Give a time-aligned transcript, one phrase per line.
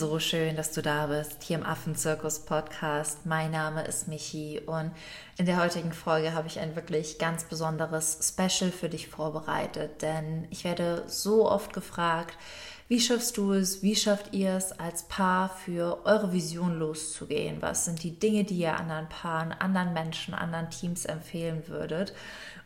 [0.00, 3.26] so schön, dass du da bist, hier im Affenzirkus Podcast.
[3.26, 4.92] Mein Name ist Michi und
[5.36, 10.48] in der heutigen Folge habe ich ein wirklich ganz besonderes Special für dich vorbereitet, denn
[10.48, 12.38] ich werde so oft gefragt,
[12.88, 17.60] wie schaffst du es, wie schafft ihr es als Paar für eure Vision loszugehen?
[17.60, 22.14] Was sind die Dinge, die ihr anderen Paaren, anderen Menschen, anderen Teams empfehlen würdet?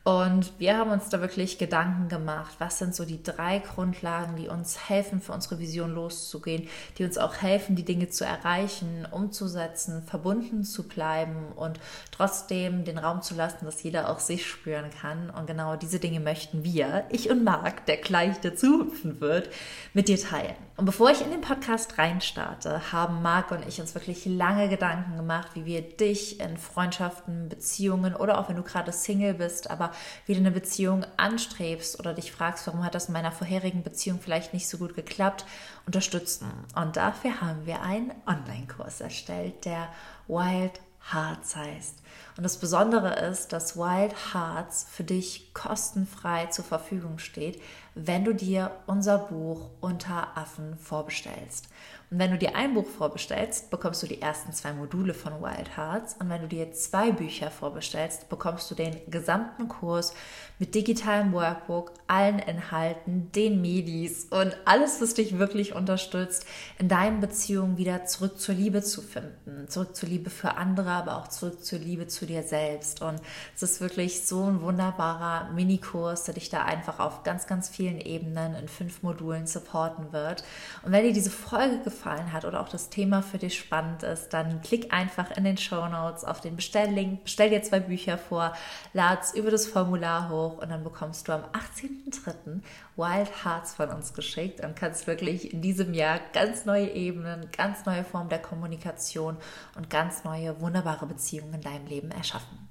[0.04, 4.48] Und wir haben uns da wirklich Gedanken gemacht, was sind so die drei Grundlagen, die
[4.48, 6.68] uns helfen, für unsere Vision loszugehen,
[6.98, 11.80] die uns auch helfen, die Dinge zu erreichen, umzusetzen, verbunden zu bleiben und
[12.10, 15.30] trotzdem den Raum zu lassen, dass jeder auch sich spüren kann.
[15.30, 19.48] Und genau diese Dinge möchten wir, ich und Marc, der gleich dazu hüpfen wird,
[19.94, 20.54] mit dir teilen.
[20.76, 25.16] Und bevor ich in den Podcast reinstarte, haben Marc und ich uns wirklich lange Gedanken
[25.16, 29.92] gemacht, wie wir dich in Freundschaften, Beziehungen oder auch wenn du gerade Single bist, aber
[30.26, 34.52] wieder eine Beziehung anstrebst oder dich fragst, warum hat das in meiner vorherigen Beziehung vielleicht
[34.52, 35.44] nicht so gut geklappt,
[35.86, 36.50] unterstützen.
[36.74, 39.88] Und dafür haben wir einen Online-Kurs erstellt, der
[40.26, 40.80] Wild
[41.12, 42.03] Hearts heißt.
[42.36, 47.62] Und das Besondere ist, dass Wild Hearts für dich kostenfrei zur Verfügung steht,
[47.94, 51.68] wenn du dir unser Buch Unter Affen vorbestellst.
[52.14, 55.76] Und wenn du dir ein Buch vorbestellst, bekommst du die ersten zwei Module von Wild
[55.76, 56.14] Hearts.
[56.20, 60.14] Und wenn du dir zwei Bücher vorbestellst, bekommst du den gesamten Kurs
[60.60, 66.46] mit digitalem Workbook, allen Inhalten, den Medis und alles, was dich wirklich unterstützt,
[66.78, 69.66] in deinen Beziehungen wieder zurück zur Liebe zu finden.
[69.68, 73.02] Zurück zur Liebe für andere, aber auch zurück zur Liebe zu dir selbst.
[73.02, 73.20] Und
[73.56, 77.98] es ist wirklich so ein wunderbarer Minikurs, der dich da einfach auf ganz, ganz vielen
[77.98, 80.44] Ebenen in fünf Modulen supporten wird.
[80.84, 84.28] Und wenn dir diese Folge gefallen hat oder auch das Thema für dich spannend ist,
[84.30, 88.52] dann klick einfach in den Show Notes auf den Bestelllink, bestell dir zwei Bücher vor,
[88.92, 92.60] lad's über das Formular hoch und dann bekommst du am 18.03.
[92.96, 97.86] Wild Hearts von uns geschickt und kannst wirklich in diesem Jahr ganz neue Ebenen, ganz
[97.86, 99.38] neue Formen der Kommunikation
[99.76, 102.68] und ganz neue wunderbare Beziehungen in deinem Leben erschaffen.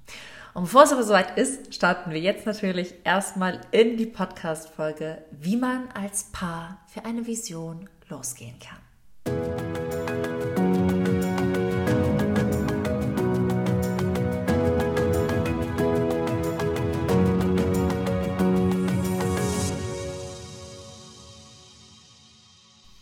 [0.54, 5.56] Und bevor es aber soweit ist, starten wir jetzt natürlich erstmal in die Podcast-Folge, wie
[5.56, 8.83] man als Paar für eine Vision losgehen kann.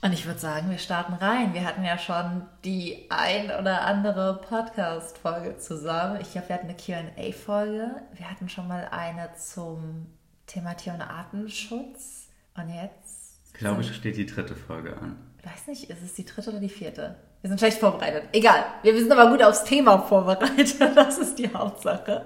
[0.05, 1.55] Und ich würde sagen, wir starten rein.
[1.55, 6.21] Wir hatten ja schon die ein oder andere Podcast-Folge zusammen.
[6.21, 8.03] Ich glaube, wir hatten eine QA-Folge.
[8.13, 10.09] Wir hatten schon mal eine zum
[10.49, 12.29] Thema Tier- und Artenschutz.
[12.57, 13.39] Und jetzt?
[13.55, 15.17] Ich glaube, es steht die dritte Folge an.
[15.45, 17.17] Weiß nicht, ist es die dritte oder die vierte?
[17.41, 18.29] Wir sind schlecht vorbereitet.
[18.33, 18.65] Egal.
[18.83, 20.77] Wir sind aber gut aufs Thema vorbereitet.
[20.95, 22.25] Das ist die Hauptsache.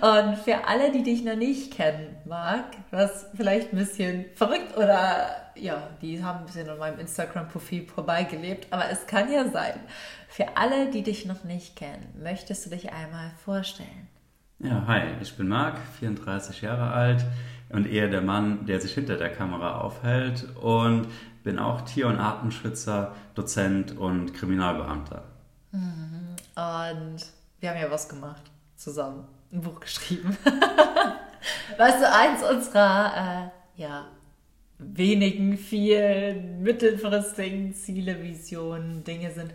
[0.00, 5.42] Und für alle, die dich noch nicht kennen, Marc, was vielleicht ein bisschen verrückt oder
[5.56, 9.80] ja, die haben ein bisschen an meinem Instagram-Profil vorbeigelebt, aber es kann ja sein.
[10.28, 14.08] Für alle, die dich noch nicht kennen, möchtest du dich einmal vorstellen?
[14.60, 17.24] Ja, hi, ich bin Marc, 34 Jahre alt
[17.70, 21.08] und eher der Mann, der sich hinter der Kamera aufhält und
[21.42, 25.24] bin auch Tier- und Artenschützer, Dozent und Kriminalbeamter.
[25.72, 26.36] Mhm.
[26.54, 27.26] Und
[27.60, 28.42] wir haben ja was gemacht
[28.76, 30.36] zusammen, ein Buch geschrieben.
[31.78, 34.06] weißt du, eins unserer äh, ja,
[34.78, 39.52] wenigen, vielen mittelfristigen Ziele, Visionen, Dinge sind,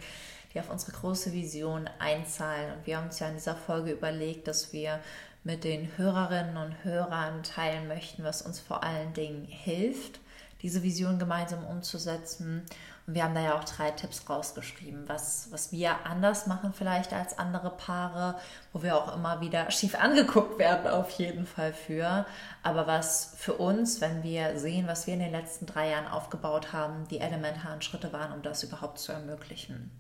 [0.53, 2.73] die auf unsere große Vision einzahlen.
[2.73, 4.99] Und wir haben uns ja in dieser Folge überlegt, dass wir
[5.43, 10.19] mit den Hörerinnen und Hörern teilen möchten, was uns vor allen Dingen hilft,
[10.61, 12.65] diese Vision gemeinsam umzusetzen.
[13.05, 17.13] Und wir haben da ja auch drei Tipps rausgeschrieben, was, was wir anders machen vielleicht
[17.13, 18.35] als andere Paare,
[18.73, 22.25] wo wir auch immer wieder schief angeguckt werden, auf jeden Fall für.
[22.63, 26.73] Aber was für uns, wenn wir sehen, was wir in den letzten drei Jahren aufgebaut
[26.73, 29.91] haben, die elementaren Schritte waren, um das überhaupt zu ermöglichen.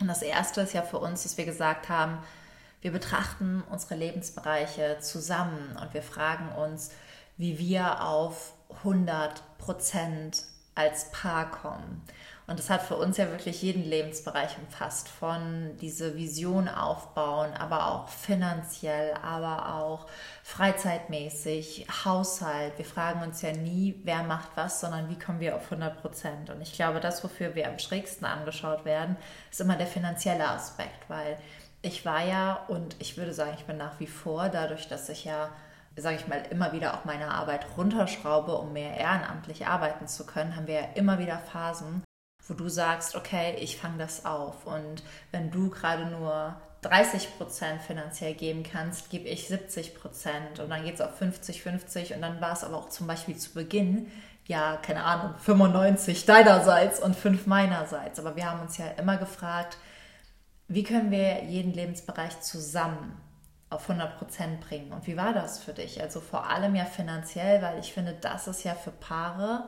[0.00, 2.18] Und das Erste ist ja für uns, dass wir gesagt haben,
[2.80, 6.90] wir betrachten unsere Lebensbereiche zusammen und wir fragen uns,
[7.36, 12.02] wie wir auf 100 Prozent als Paar kommen.
[12.46, 17.86] Und das hat für uns ja wirklich jeden Lebensbereich umfasst, von diese Vision aufbauen, aber
[17.86, 20.06] auch finanziell, aber auch
[20.42, 22.76] freizeitmäßig, Haushalt.
[22.78, 26.50] Wir fragen uns ja nie, wer macht was, sondern wie kommen wir auf 100 Prozent.
[26.50, 29.16] Und ich glaube, das, wofür wir am schrägsten angeschaut werden,
[29.50, 31.38] ist immer der finanzielle Aspekt, weil
[31.80, 35.24] ich war ja und ich würde sagen, ich bin nach wie vor, dadurch, dass ich
[35.24, 35.48] ja
[35.96, 40.56] sage ich mal, immer wieder auch meine Arbeit runterschraube, um mehr ehrenamtlich arbeiten zu können,
[40.56, 42.02] haben wir ja immer wieder Phasen,
[42.46, 44.66] wo du sagst, okay, ich fange das auf.
[44.66, 50.70] Und wenn du gerade nur 30 Prozent finanziell geben kannst, gebe ich 70 Prozent und
[50.70, 54.10] dann geht es auf 50-50 und dann war es aber auch zum Beispiel zu Beginn
[54.46, 58.18] ja, keine Ahnung, 95 deinerseits und 5 meinerseits.
[58.18, 59.78] Aber wir haben uns ja immer gefragt,
[60.68, 63.20] wie können wir jeden Lebensbereich zusammen
[63.72, 64.92] auf 100 Prozent bringen?
[64.92, 66.00] Und wie war das für dich?
[66.00, 69.64] Also vor allem ja finanziell, weil ich finde, das ist ja für Paare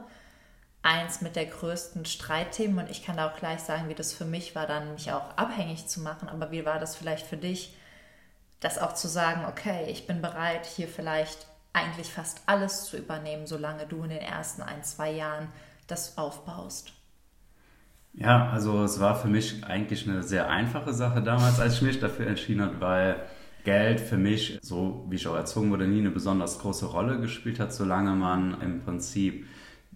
[0.83, 2.79] eins mit der größten Streitthemen.
[2.79, 5.37] Und ich kann da auch gleich sagen, wie das für mich war, dann mich auch
[5.37, 6.29] abhängig zu machen.
[6.29, 7.75] Aber wie war das vielleicht für dich,
[8.61, 13.47] das auch zu sagen, okay, ich bin bereit, hier vielleicht eigentlich fast alles zu übernehmen,
[13.47, 15.49] solange du in den ersten ein, zwei Jahren
[15.87, 16.93] das aufbaust?
[18.13, 21.99] Ja, also es war für mich eigentlich eine sehr einfache Sache damals, als ich mich
[21.99, 23.17] dafür entschieden habe, weil
[23.65, 27.59] Geld für mich, so wie ich auch erzogen wurde, nie eine besonders große Rolle gespielt
[27.59, 29.47] hat, solange man im Prinzip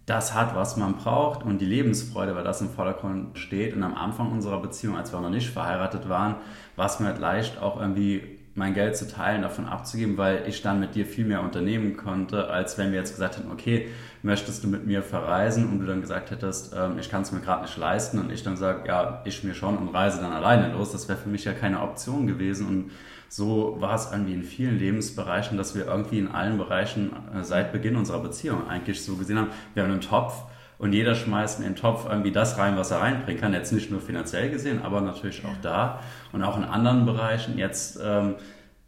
[0.06, 3.76] das hat, was man braucht und die Lebensfreude, weil das im Vordergrund steht.
[3.76, 6.36] Und am Anfang unserer Beziehung, als wir noch nicht verheiratet waren,
[6.76, 10.62] war es mir halt leicht, auch irgendwie mein Geld zu teilen, davon abzugeben, weil ich
[10.62, 13.88] dann mit dir viel mehr unternehmen konnte, als wenn wir jetzt gesagt hätten, okay,
[14.22, 17.40] möchtest du mit mir verreisen und du dann gesagt hättest, ähm, ich kann es mir
[17.40, 20.72] gerade nicht leisten und ich dann sage, ja, ich mir schon und reise dann alleine
[20.72, 20.90] los.
[20.90, 22.90] Das wäre für mich ja keine Option gewesen und
[23.28, 27.72] so war es irgendwie in vielen Lebensbereichen, dass wir irgendwie in allen Bereichen äh, seit
[27.72, 30.42] Beginn unserer Beziehung eigentlich so gesehen haben, wir haben einen Topf,
[30.78, 33.52] und jeder schmeißt in den Topf irgendwie das rein, was er reinbringen kann.
[33.52, 36.00] Jetzt nicht nur finanziell gesehen, aber natürlich auch da
[36.32, 37.58] und auch in anderen Bereichen.
[37.58, 38.36] Jetzt, ähm,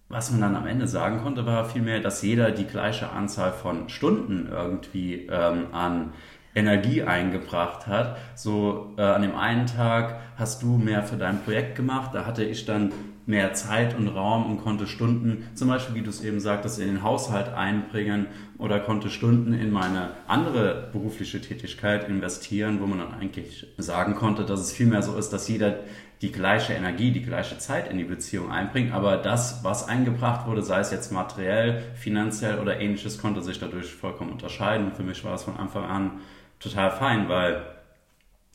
[0.08, 3.88] was man dann am Ende sagen konnte, war vielmehr, dass jeder die gleiche Anzahl von
[3.88, 6.12] Stunden irgendwie ähm, an
[6.54, 8.16] Energie eingebracht hat.
[8.34, 12.44] So äh, an dem einen Tag hast du mehr für dein Projekt gemacht, da hatte
[12.44, 12.92] ich dann
[13.30, 16.88] mehr Zeit und Raum und konnte Stunden, zum Beispiel wie du es eben sagtest, in
[16.88, 18.26] den Haushalt einbringen
[18.58, 24.44] oder konnte Stunden in meine andere berufliche Tätigkeit investieren, wo man dann eigentlich sagen konnte,
[24.44, 25.78] dass es vielmehr so ist, dass jeder
[26.20, 30.62] die gleiche Energie, die gleiche Zeit in die Beziehung einbringt, aber das, was eingebracht wurde,
[30.62, 34.92] sei es jetzt materiell, finanziell oder ähnliches, konnte sich dadurch vollkommen unterscheiden.
[34.92, 36.10] Für mich war es von Anfang an
[36.58, 37.62] total fein, weil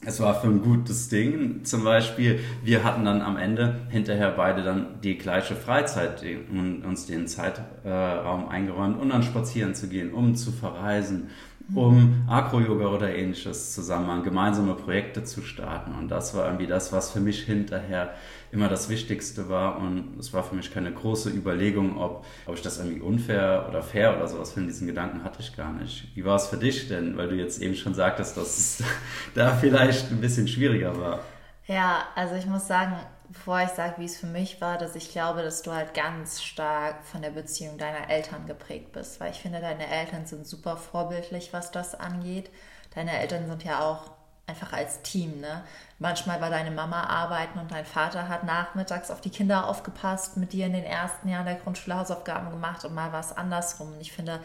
[0.03, 1.63] es war für ein gutes Ding.
[1.63, 7.05] Zum Beispiel, wir hatten dann am Ende hinterher beide dann die gleiche Freizeit und uns
[7.05, 11.29] den Zeitraum eingeräumt, um dann spazieren zu gehen, um zu verreisen,
[11.73, 15.95] um Acro-Yoga oder ähnliches zusammen gemeinsame Projekte zu starten.
[15.95, 18.13] Und das war irgendwie das, was für mich hinterher
[18.51, 19.77] immer das Wichtigste war.
[19.77, 23.81] Und es war für mich keine große Überlegung, ob, ob ich das irgendwie unfair oder
[23.81, 24.67] fair oder sowas finde.
[24.67, 26.15] Diesen Gedanken hatte ich gar nicht.
[26.15, 27.17] Wie war es für dich denn?
[27.17, 28.83] Weil du jetzt eben schon sagtest, dass es
[29.33, 31.19] da vielleicht ein bisschen schwieriger war.
[31.67, 32.95] Ja, also ich muss sagen,
[33.35, 36.41] bevor ich sage, wie es für mich war, dass ich glaube, dass du halt ganz
[36.41, 40.77] stark von der Beziehung deiner Eltern geprägt bist, weil ich finde, deine Eltern sind super
[40.77, 42.49] vorbildlich, was das angeht.
[42.95, 44.09] Deine Eltern sind ja auch
[44.47, 45.63] einfach als Team, ne?
[45.99, 50.53] Manchmal war deine Mama arbeiten und dein Vater hat nachmittags auf die Kinder aufgepasst, mit
[50.53, 53.93] dir in den ersten Jahren der Grundschule Hausaufgaben gemacht und mal war es andersrum.
[53.93, 54.39] Und ich finde,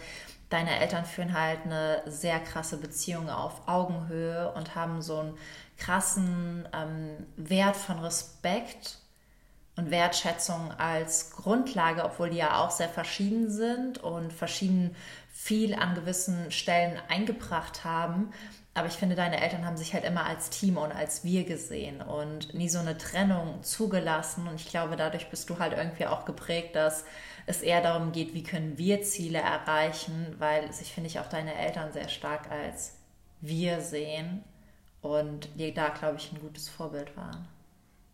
[0.48, 5.38] deine Eltern führen halt eine sehr krasse Beziehung auf Augenhöhe und haben so einen
[5.80, 8.98] krassen ähm, Wert von Respekt
[9.76, 14.94] und Wertschätzung als Grundlage, obwohl die ja auch sehr verschieden sind und verschieden
[15.32, 18.32] viel an gewissen Stellen eingebracht haben.
[18.74, 22.02] Aber ich finde, deine Eltern haben sich halt immer als Team und als wir gesehen
[22.02, 24.46] und nie so eine Trennung zugelassen.
[24.46, 27.04] Und ich glaube, dadurch bist du halt irgendwie auch geprägt, dass
[27.46, 31.54] es eher darum geht, wie können wir Ziele erreichen, weil sich, finde ich, auch deine
[31.54, 32.94] Eltern sehr stark als
[33.40, 34.44] wir sehen
[35.02, 37.46] und die da, glaube ich, ein gutes Vorbild waren.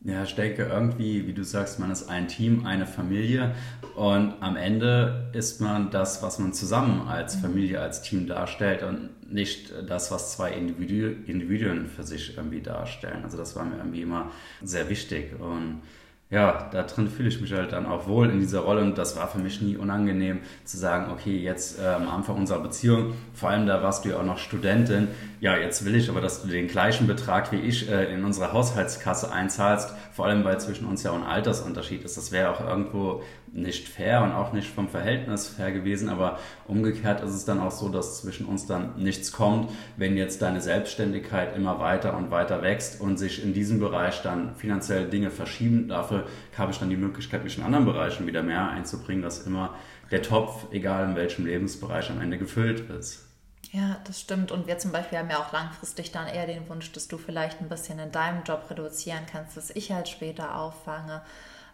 [0.04, 3.56] Ja, ich denke irgendwie, wie du sagst, man ist ein Team, eine Familie
[3.96, 7.40] und am Ende ist man das, was man zusammen als mhm.
[7.40, 13.24] Familie, als Team darstellt und nicht das, was zwei Individu Individuen für sich irgendwie darstellen.
[13.24, 14.30] Also das war mir irgendwie immer
[14.62, 15.82] sehr wichtig und
[16.28, 19.16] ja, da drin fühle ich mich halt dann auch wohl in dieser Rolle und das
[19.16, 23.50] war für mich nie unangenehm zu sagen, okay, jetzt äh, am Anfang unserer Beziehung, vor
[23.50, 25.06] allem da warst du ja auch noch Studentin,
[25.40, 28.52] ja, jetzt will ich aber, dass du den gleichen Betrag wie ich äh, in unsere
[28.52, 32.16] Haushaltskasse einzahlst, vor allem weil zwischen uns ja ein Altersunterschied ist.
[32.16, 33.22] Das wäre auch irgendwo
[33.56, 37.70] nicht fair und auch nicht vom Verhältnis fair gewesen, aber umgekehrt ist es dann auch
[37.70, 42.62] so, dass zwischen uns dann nichts kommt, wenn jetzt deine Selbstständigkeit immer weiter und weiter
[42.62, 45.88] wächst und sich in diesem Bereich dann finanziell Dinge verschieben.
[45.88, 49.74] Dafür habe ich dann die Möglichkeit, mich in anderen Bereichen wieder mehr einzubringen, dass immer
[50.10, 53.26] der Topf, egal in welchem Lebensbereich, am Ende gefüllt ist.
[53.72, 54.52] Ja, das stimmt.
[54.52, 57.60] Und wir zum Beispiel haben ja auch langfristig dann eher den Wunsch, dass du vielleicht
[57.60, 61.22] ein bisschen in deinem Job reduzieren kannst, dass ich halt später auffange.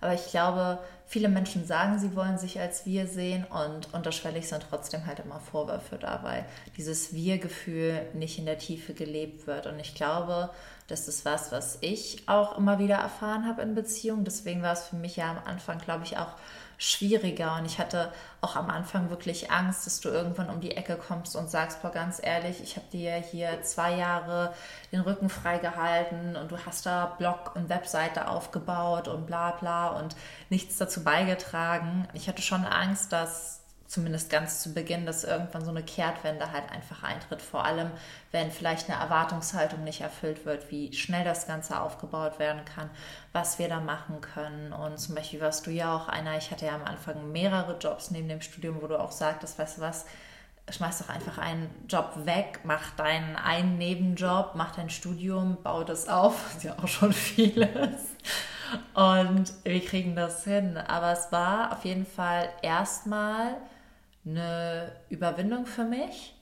[0.02, 4.66] Aber ich glaube, viele Menschen sagen, sie wollen sich als wir sehen und unterschwellig sind
[4.68, 6.44] trotzdem halt immer Vorwürfe da, weil
[6.76, 9.66] dieses Wir-Gefühl nicht in der Tiefe gelebt wird.
[9.66, 10.50] Und ich glaube,
[10.88, 14.24] Das ist was, was ich auch immer wieder erfahren habe in Beziehungen.
[14.24, 16.34] Deswegen war es für mich ja am Anfang, glaube ich, auch
[16.78, 17.56] schwieriger.
[17.56, 21.36] Und ich hatte auch am Anfang wirklich Angst, dass du irgendwann um die Ecke kommst
[21.36, 24.52] und sagst, boah, ganz ehrlich, ich habe dir hier zwei Jahre
[24.90, 30.16] den Rücken freigehalten und du hast da Blog und Webseite aufgebaut und bla bla und
[30.50, 32.08] nichts dazu beigetragen.
[32.12, 33.61] Ich hatte schon Angst, dass
[33.92, 37.42] zumindest ganz zu Beginn, dass irgendwann so eine Kehrtwende halt einfach eintritt.
[37.42, 37.90] Vor allem,
[38.30, 42.88] wenn vielleicht eine Erwartungshaltung nicht erfüllt wird, wie schnell das Ganze aufgebaut werden kann,
[43.34, 44.72] was wir da machen können.
[44.72, 48.10] Und zum Beispiel warst du ja auch einer, ich hatte ja am Anfang mehrere Jobs
[48.10, 50.06] neben dem Studium, wo du auch sagtest, weißt du was,
[50.70, 56.08] schmeiß doch einfach einen Job weg, mach deinen einen Nebenjob, mach dein Studium, bau das
[56.08, 58.16] auf, das ist ja auch schon vieles.
[58.94, 60.78] Und wir kriegen das hin.
[60.78, 63.58] Aber es war auf jeden Fall erstmal
[64.24, 66.34] eine Überwindung für mich.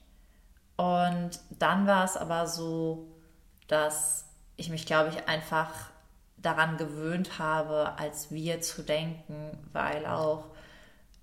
[0.77, 3.07] Und dann war es aber so,
[3.67, 4.25] dass
[4.57, 5.71] ich mich, glaube ich, einfach
[6.37, 10.45] daran gewöhnt habe, als wir zu denken, weil auch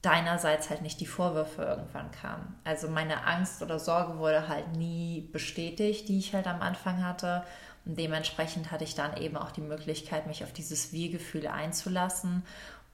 [0.02, 2.54] deinerseits halt nicht die Vorwürfe irgendwann kamen.
[2.64, 7.42] Also meine Angst oder Sorge wurde halt nie bestätigt, die ich halt am Anfang hatte.
[7.84, 12.44] Und dementsprechend hatte ich dann eben auch die Möglichkeit, mich auf dieses Wir-Gefühl einzulassen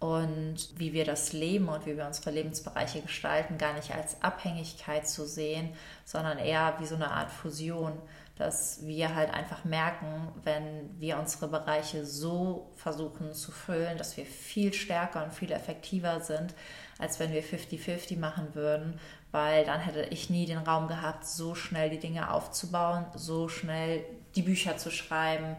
[0.00, 5.08] und wie wir das Leben und wie wir unsere Lebensbereiche gestalten, gar nicht als Abhängigkeit
[5.08, 5.70] zu sehen,
[6.04, 7.92] sondern eher wie so eine Art Fusion,
[8.36, 14.26] dass wir halt einfach merken, wenn wir unsere Bereiche so versuchen zu füllen, dass wir
[14.26, 16.54] viel stärker und viel effektiver sind,
[16.98, 18.98] als wenn wir 50-50 machen würden,
[19.30, 24.04] weil dann hätte ich nie den Raum gehabt, so schnell die Dinge aufzubauen, so schnell
[24.34, 25.56] die Bücher zu schreiben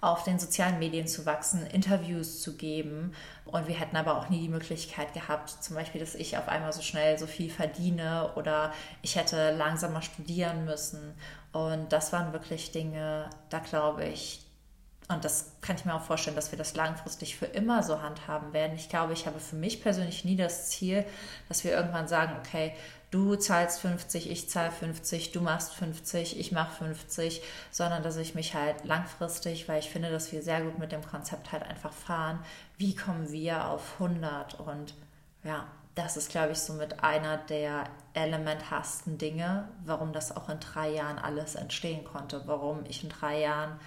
[0.00, 3.12] auf den sozialen Medien zu wachsen, Interviews zu geben.
[3.44, 6.72] Und wir hätten aber auch nie die Möglichkeit gehabt, zum Beispiel, dass ich auf einmal
[6.72, 11.14] so schnell so viel verdiene oder ich hätte langsamer studieren müssen.
[11.52, 14.44] Und das waren wirklich Dinge, da glaube ich,
[15.10, 18.52] und das kann ich mir auch vorstellen, dass wir das langfristig für immer so handhaben
[18.52, 18.76] werden.
[18.76, 21.04] Ich glaube, ich habe für mich persönlich nie das Ziel,
[21.48, 22.74] dass wir irgendwann sagen, okay,
[23.10, 28.34] du zahlst 50, ich zahle 50, du machst 50, ich mache 50, sondern dass ich
[28.34, 31.92] mich halt langfristig, weil ich finde, dass wir sehr gut mit dem Konzept halt einfach
[31.92, 32.38] fahren,
[32.76, 34.94] wie kommen wir auf 100 und
[35.44, 37.84] ja, das ist, glaube ich, somit einer der
[38.14, 43.40] elementarsten Dinge, warum das auch in drei Jahren alles entstehen konnte, warum ich in drei
[43.40, 43.80] Jahren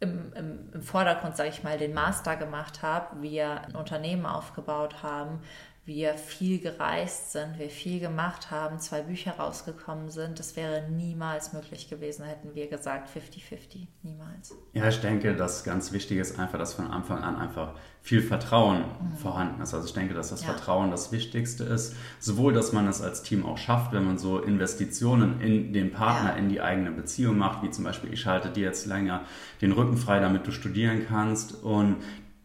[0.00, 5.02] im, im, im Vordergrund, sage ich mal, den Master gemacht habe, wir ein Unternehmen aufgebaut
[5.02, 5.40] haben,
[5.88, 10.38] wir viel gereist sind, wir viel gemacht haben, zwei Bücher rausgekommen sind.
[10.38, 13.86] Das wäre niemals möglich gewesen, hätten wir gesagt 50-50.
[14.02, 14.54] Niemals.
[14.74, 18.80] Ja, ich denke, das ganz Wichtige ist einfach, dass von Anfang an einfach viel Vertrauen
[18.80, 19.16] mhm.
[19.16, 19.72] vorhanden ist.
[19.72, 20.48] Also ich denke, dass das ja.
[20.48, 21.96] Vertrauen das Wichtigste ist.
[22.20, 26.32] Sowohl, dass man es als Team auch schafft, wenn man so Investitionen in den Partner,
[26.32, 26.36] ja.
[26.36, 29.22] in die eigene Beziehung macht, wie zum Beispiel, ich halte dir jetzt länger
[29.62, 31.64] den Rücken frei, damit du studieren kannst.
[31.64, 31.96] Und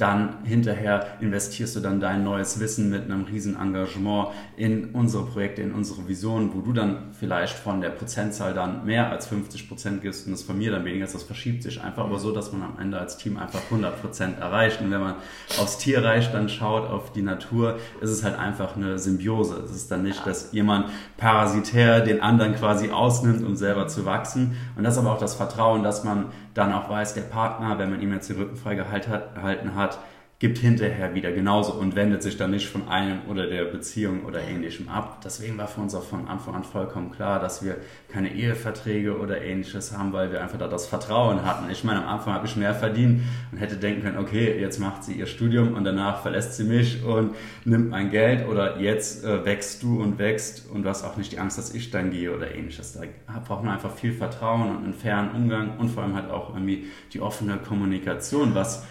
[0.03, 5.61] dann hinterher investierst du dann dein neues Wissen mit einem riesen Engagement in unsere Projekte,
[5.61, 10.01] in unsere Visionen, wo du dann vielleicht von der Prozentzahl dann mehr als 50 Prozent
[10.01, 11.15] gibst und das von mir dann weniger ist.
[11.15, 14.39] Das verschiebt sich einfach, aber so, dass man am Ende als Team einfach 100 Prozent
[14.39, 14.81] erreicht.
[14.81, 15.15] Und wenn man
[15.61, 19.55] aufs Tierreich dann schaut, auf die Natur, ist es halt einfach eine Symbiose.
[19.63, 24.57] Es ist dann nicht, dass jemand parasitär den anderen quasi ausnimmt, um selber zu wachsen.
[24.75, 27.89] Und das ist aber auch das Vertrauen, dass man dann auch weiß, der Partner, wenn
[27.89, 29.99] man ihm jetzt die Rücken freigehalten hat,
[30.43, 34.41] gibt hinterher wieder genauso und wendet sich dann nicht von einem oder der Beziehung oder
[34.41, 35.21] ähnlichem ab.
[35.23, 37.77] Deswegen war für uns auch von Anfang an vollkommen klar, dass wir
[38.09, 41.71] keine Eheverträge oder ähnliches haben, weil wir einfach da das Vertrauen hatten.
[41.71, 43.21] Ich meine, am Anfang habe ich mehr verdient
[43.53, 47.05] und hätte denken können, okay, jetzt macht sie ihr Studium und danach verlässt sie mich
[47.05, 51.15] und nimmt mein Geld oder jetzt äh, wächst du und wächst und du hast auch
[51.15, 52.91] nicht die Angst, dass ich dann gehe oder ähnliches.
[52.91, 56.53] Da braucht man einfach viel Vertrauen und einen fairen Umgang und vor allem halt auch
[56.53, 58.83] irgendwie die offene Kommunikation, was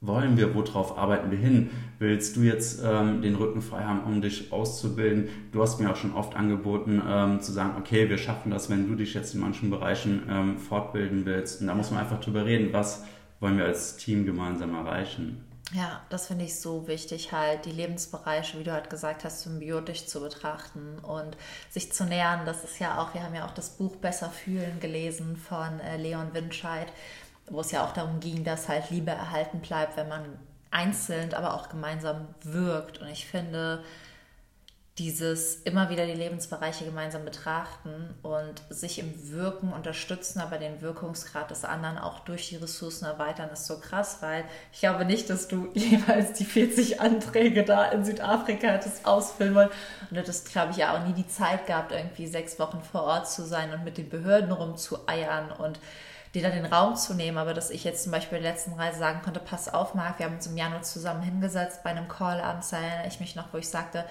[0.00, 1.70] wollen wir, worauf arbeiten wir hin?
[1.98, 5.28] Willst du jetzt ähm, den Rücken frei haben, um dich auszubilden?
[5.52, 8.88] Du hast mir auch schon oft angeboten, ähm, zu sagen, okay, wir schaffen das, wenn
[8.88, 11.60] du dich jetzt in manchen Bereichen ähm, fortbilden willst.
[11.60, 13.04] Und da muss man einfach drüber reden, was
[13.40, 15.44] wollen wir als Team gemeinsam erreichen.
[15.72, 20.06] Ja, das finde ich so wichtig, halt die Lebensbereiche, wie du halt gesagt hast, symbiotisch
[20.06, 21.36] zu betrachten und
[21.68, 22.40] sich zu nähern.
[22.44, 25.96] Das ist ja auch, wir haben ja auch das Buch Besser fühlen gelesen von äh,
[25.96, 26.88] Leon Winscheid
[27.50, 30.38] wo es ja auch darum ging, dass halt Liebe erhalten bleibt, wenn man
[30.70, 32.98] einzeln, aber auch gemeinsam wirkt.
[32.98, 33.82] Und ich finde,
[35.00, 41.50] dieses immer wieder die Lebensbereiche gemeinsam betrachten und sich im Wirken unterstützen, aber den Wirkungsgrad
[41.50, 45.48] des anderen auch durch die Ressourcen erweitern, ist so krass, weil ich glaube nicht, dass
[45.48, 50.72] du jeweils die 40 Anträge da in Südafrika hättest ausfüllen wollen und du hättest, glaube
[50.72, 53.84] ich, ja auch nie die Zeit gehabt, irgendwie sechs Wochen vor Ort zu sein und
[53.84, 55.80] mit den Behörden rumzueiern und
[56.34, 58.74] dir dann den Raum zu nehmen, aber dass ich jetzt zum Beispiel in der letzten
[58.74, 62.08] Reise sagen konnte, pass auf, Marc, wir haben uns im Januar zusammen hingesetzt bei einem
[62.08, 64.04] Call abends, erinnere ich mich noch, wo ich sagte,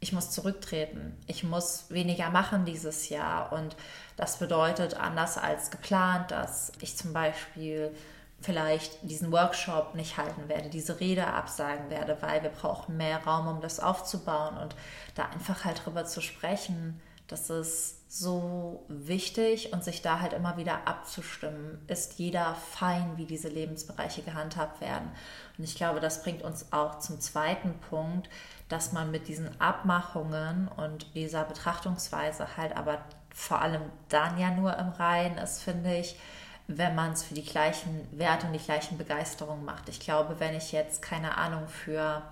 [0.00, 3.52] ich muss zurücktreten, ich muss weniger machen dieses Jahr.
[3.52, 3.74] Und
[4.16, 7.94] das bedeutet anders als geplant, dass ich zum Beispiel
[8.40, 13.48] vielleicht diesen Workshop nicht halten werde, diese Rede absagen werde, weil wir brauchen mehr Raum,
[13.48, 14.76] um das aufzubauen und
[15.14, 20.56] da einfach halt drüber zu sprechen, das ist so wichtig und sich da halt immer
[20.56, 25.10] wieder abzustimmen, ist jeder fein, wie diese Lebensbereiche gehandhabt werden.
[25.58, 28.28] Und ich glaube, das bringt uns auch zum zweiten Punkt,
[28.68, 32.98] dass man mit diesen Abmachungen und dieser Betrachtungsweise halt aber
[33.34, 36.16] vor allem dann ja nur im Reinen ist, finde ich,
[36.68, 39.88] wenn man es für die gleichen Werte und die gleichen Begeisterungen macht.
[39.88, 42.22] Ich glaube, wenn ich jetzt keine Ahnung für,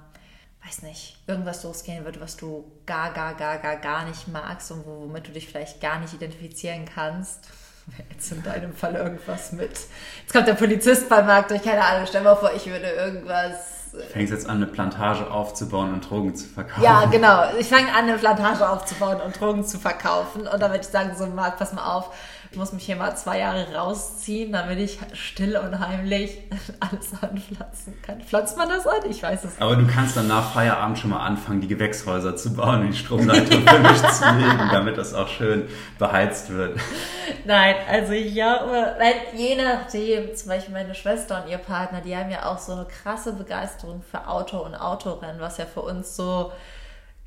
[0.64, 4.86] weiß nicht, irgendwas losgehen würde, was du gar, gar, gar, gar, gar nicht magst und
[4.86, 7.48] womit du dich vielleicht gar nicht identifizieren kannst,
[8.10, 9.70] jetzt in deinem Fall irgendwas mit.
[9.70, 13.82] Jetzt kommt der Polizist beim Markt durch, keine Ahnung, stell mal vor, ich würde irgendwas
[14.10, 16.82] fängst jetzt an, eine Plantage aufzubauen und Drogen zu verkaufen.
[16.82, 17.44] Ja, genau.
[17.58, 20.46] Ich fange an, eine Plantage aufzubauen und Drogen zu verkaufen.
[20.46, 22.10] Und dann würde ich sagen, so, Marc, pass mal auf,
[22.52, 26.36] ich muss mich hier mal zwei Jahre rausziehen, damit ich still und heimlich
[26.80, 28.20] alles anpflanzen kann.
[28.20, 29.08] Pflanzt man das an?
[29.08, 29.62] Ich weiß es nicht.
[29.62, 32.96] Aber du kannst dann nach Feierabend schon mal anfangen, die Gewächshäuser zu bauen und die
[32.98, 35.66] Stromleitung für mich zu legen, damit das auch schön
[35.98, 36.78] beheizt wird.
[37.46, 38.96] Nein, also ja,
[39.34, 42.84] je nachdem, zum Beispiel meine Schwester und ihr Partner, die haben ja auch so eine
[42.84, 46.52] krasse Begeisterung für Auto und Autorennen, was ja für uns so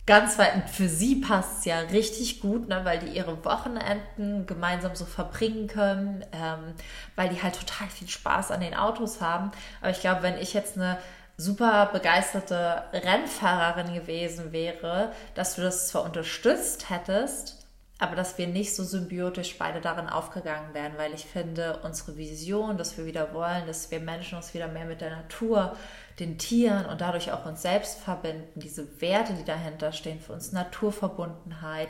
[0.05, 4.95] ganz weit, für sie passt es ja richtig gut, ne, weil die ihre Wochenenden gemeinsam
[4.95, 6.73] so verbringen können, ähm,
[7.15, 9.51] weil die halt total viel Spaß an den Autos haben.
[9.81, 10.97] Aber ich glaube, wenn ich jetzt eine
[11.37, 17.65] super begeisterte Rennfahrerin gewesen wäre, dass du das zwar unterstützt hättest,
[17.97, 22.77] aber dass wir nicht so symbiotisch beide darin aufgegangen wären, weil ich finde, unsere Vision,
[22.77, 25.75] dass wir wieder wollen, dass wir Menschen uns wieder mehr mit der Natur,
[26.19, 30.51] den Tieren und dadurch auch uns selbst verbinden, diese Werte, die dahinter stehen, für uns
[30.51, 31.89] Naturverbundenheit,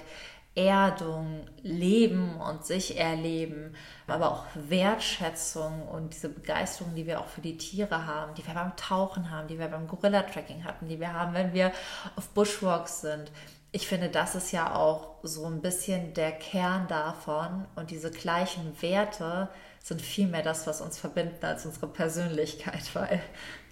[0.56, 3.76] Erdung, Leben und sich erleben,
[4.08, 8.54] aber auch Wertschätzung und diese Begeisterung, die wir auch für die Tiere haben, die wir
[8.54, 11.74] beim Tauchen haben, die wir beim Gorilla-Tracking hatten, die wir haben, wenn wir
[12.16, 13.32] auf Bushwalks sind,
[13.74, 18.82] ich finde, das ist ja auch so ein bisschen der Kern davon und diese gleichen
[18.82, 19.50] Werte
[19.84, 23.22] sind viel mehr das, was uns verbindet als unsere Persönlichkeit, weil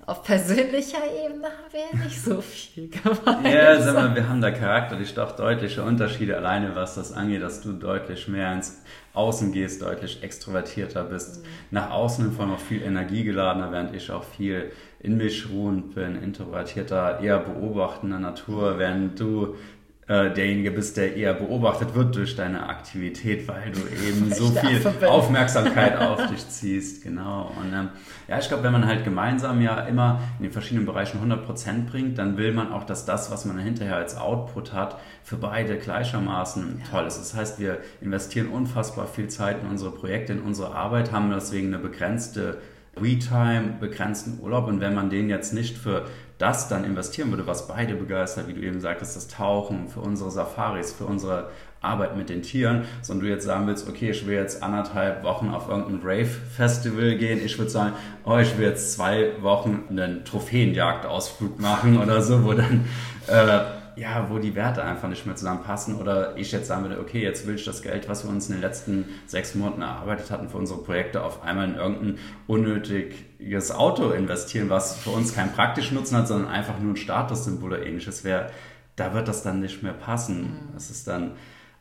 [0.06, 3.46] auf persönlicher Ebene haben wir ja nicht so viel gemacht.
[3.46, 7.62] Ja, sag mal, wir haben da charakterlich doch deutliche Unterschiede, alleine was das angeht, dass
[7.62, 8.82] du deutlich mehr ins
[9.14, 11.48] Außen gehst, deutlich extrovertierter bist, mhm.
[11.72, 16.22] nach außen vor allem auch viel energiegeladener, während ich auch viel in mich ruhend bin,
[16.22, 19.56] introvertierter, eher beobachtender Natur, während du
[20.08, 25.98] derjenige bist, der eher beobachtet wird durch deine Aktivität, weil du eben so viel Aufmerksamkeit
[26.00, 27.04] auf dich ziehst.
[27.04, 27.52] Genau.
[27.62, 27.90] Und ähm,
[28.28, 32.18] ja, ich glaube, wenn man halt gemeinsam ja immer in den verschiedenen Bereichen 100% bringt,
[32.18, 36.80] dann will man auch, dass das, was man hinterher als Output hat, für beide gleichermaßen
[36.80, 36.86] ja.
[36.92, 37.20] toll ist.
[37.20, 41.68] Das heißt, wir investieren unfassbar viel Zeit in unsere Projekte, in unsere Arbeit, haben deswegen
[41.68, 42.58] eine begrenzte
[42.96, 46.06] We-Time, begrenzten Urlaub und wenn man den jetzt nicht für
[46.38, 50.32] das dann investieren würde, was beide begeistert, wie du eben sagtest, das Tauchen, für unsere
[50.32, 51.50] Safaris, für unsere
[51.82, 55.50] Arbeit mit den Tieren, sondern du jetzt sagen willst, okay, ich will jetzt anderthalb Wochen
[55.50, 57.94] auf irgendein Rave-Festival gehen, ich würde sagen,
[58.26, 62.86] oh, ich will jetzt zwei Wochen einen Trophäenjagdausflug machen oder so, wo dann
[63.28, 67.22] äh, ja, wo die Werte einfach nicht mehr zusammenpassen oder ich jetzt sagen würde, okay,
[67.22, 70.50] jetzt will ich das Geld, was wir uns in den letzten sechs Monaten erarbeitet hatten
[70.50, 75.96] für unsere Projekte, auf einmal in irgendein unnötiges Auto investieren, was für uns keinen praktischen
[75.96, 78.50] Nutzen hat, sondern einfach nur ein Statussymbol oder ähnliches wäre,
[78.96, 80.42] da wird das dann nicht mehr passen.
[80.42, 80.74] Mhm.
[80.74, 81.32] Das ist dann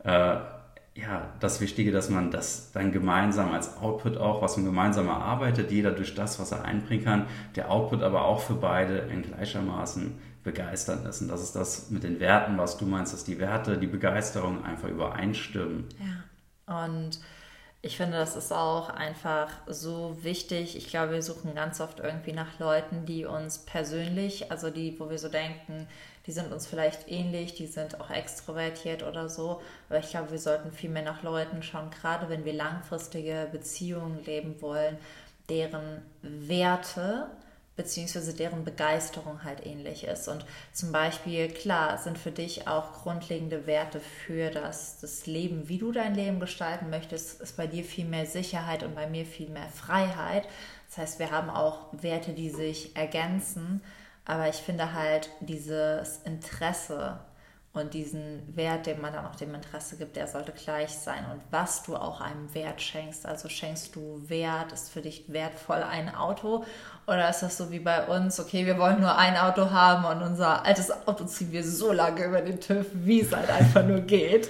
[0.04, 0.36] äh,
[0.94, 5.70] ja, das Wichtige, dass man das dann gemeinsam als Output auch, was man gemeinsam erarbeitet,
[5.70, 10.18] jeder durch das, was er einbringen kann, der Output aber auch für beide in gleichermaßen
[10.42, 11.20] begeistern ist.
[11.20, 14.64] Und das ist das mit den Werten, was du meinst, dass die Werte, die Begeisterung
[14.64, 15.88] einfach übereinstimmen.
[16.66, 17.20] Ja, und
[17.84, 20.76] ich finde, das ist auch einfach so wichtig.
[20.76, 25.10] Ich glaube, wir suchen ganz oft irgendwie nach Leuten, die uns persönlich, also die, wo
[25.10, 25.88] wir so denken,
[26.26, 29.60] die sind uns vielleicht ähnlich, die sind auch extrovertiert oder so.
[29.88, 34.24] Aber ich glaube, wir sollten viel mehr nach Leuten schauen, gerade wenn wir langfristige Beziehungen
[34.24, 34.96] leben wollen,
[35.48, 37.26] deren Werte
[37.82, 40.28] beziehungsweise deren Begeisterung halt ähnlich ist.
[40.28, 45.78] Und zum Beispiel, klar, sind für dich auch grundlegende Werte für das, das Leben, wie
[45.78, 49.48] du dein Leben gestalten möchtest, ist bei dir viel mehr Sicherheit und bei mir viel
[49.48, 50.46] mehr Freiheit.
[50.88, 53.82] Das heißt, wir haben auch Werte, die sich ergänzen,
[54.24, 57.18] aber ich finde halt dieses Interesse
[57.74, 61.24] Und diesen Wert, den man dann auch dem Interesse gibt, der sollte gleich sein.
[61.32, 65.82] Und was du auch einem Wert schenkst, also schenkst du Wert, ist für dich wertvoll
[65.82, 66.66] ein Auto
[67.06, 70.22] oder ist das so wie bei uns, okay, wir wollen nur ein Auto haben und
[70.22, 74.00] unser altes Auto ziehen wir so lange über den TÜV, wie es halt einfach nur
[74.00, 74.48] geht.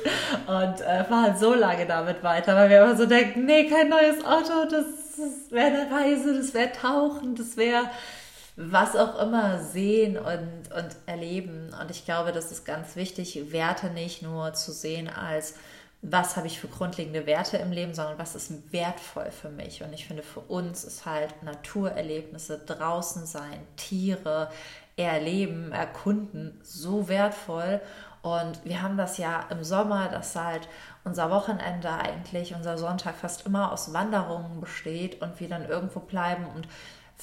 [0.48, 4.24] Und äh, fahren so lange damit weiter, weil wir immer so denken, nee, kein neues
[4.24, 4.85] Auto, das,
[5.16, 7.85] das wäre eine Reise, das wäre Tauchen, das wäre
[8.57, 11.71] was auch immer sehen und, und erleben.
[11.81, 15.55] Und ich glaube, das ist ganz wichtig, Werte nicht nur zu sehen als
[16.03, 19.85] was habe ich für grundlegende Werte im Leben, sondern was ist wertvoll für mich.
[19.85, 24.51] Und ich finde, für uns ist halt Naturerlebnisse, draußen sein, Tiere
[24.97, 27.81] erleben, erkunden so wertvoll.
[28.23, 30.69] Und wir haben das ja im Sommer, dass halt
[31.05, 36.47] unser Wochenende eigentlich, unser Sonntag fast immer aus Wanderungen besteht und wir dann irgendwo bleiben
[36.55, 36.67] und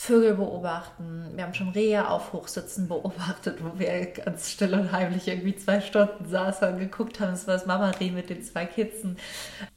[0.01, 1.33] Vögel beobachten.
[1.35, 5.81] Wir haben schon Rehe auf Hochsitzen beobachtet, wo wir ganz still und heimlich irgendwie zwei
[5.81, 7.31] Stunden saßen und geguckt haben.
[7.31, 9.17] Das war das Mama-Reh mit den zwei Kitzen.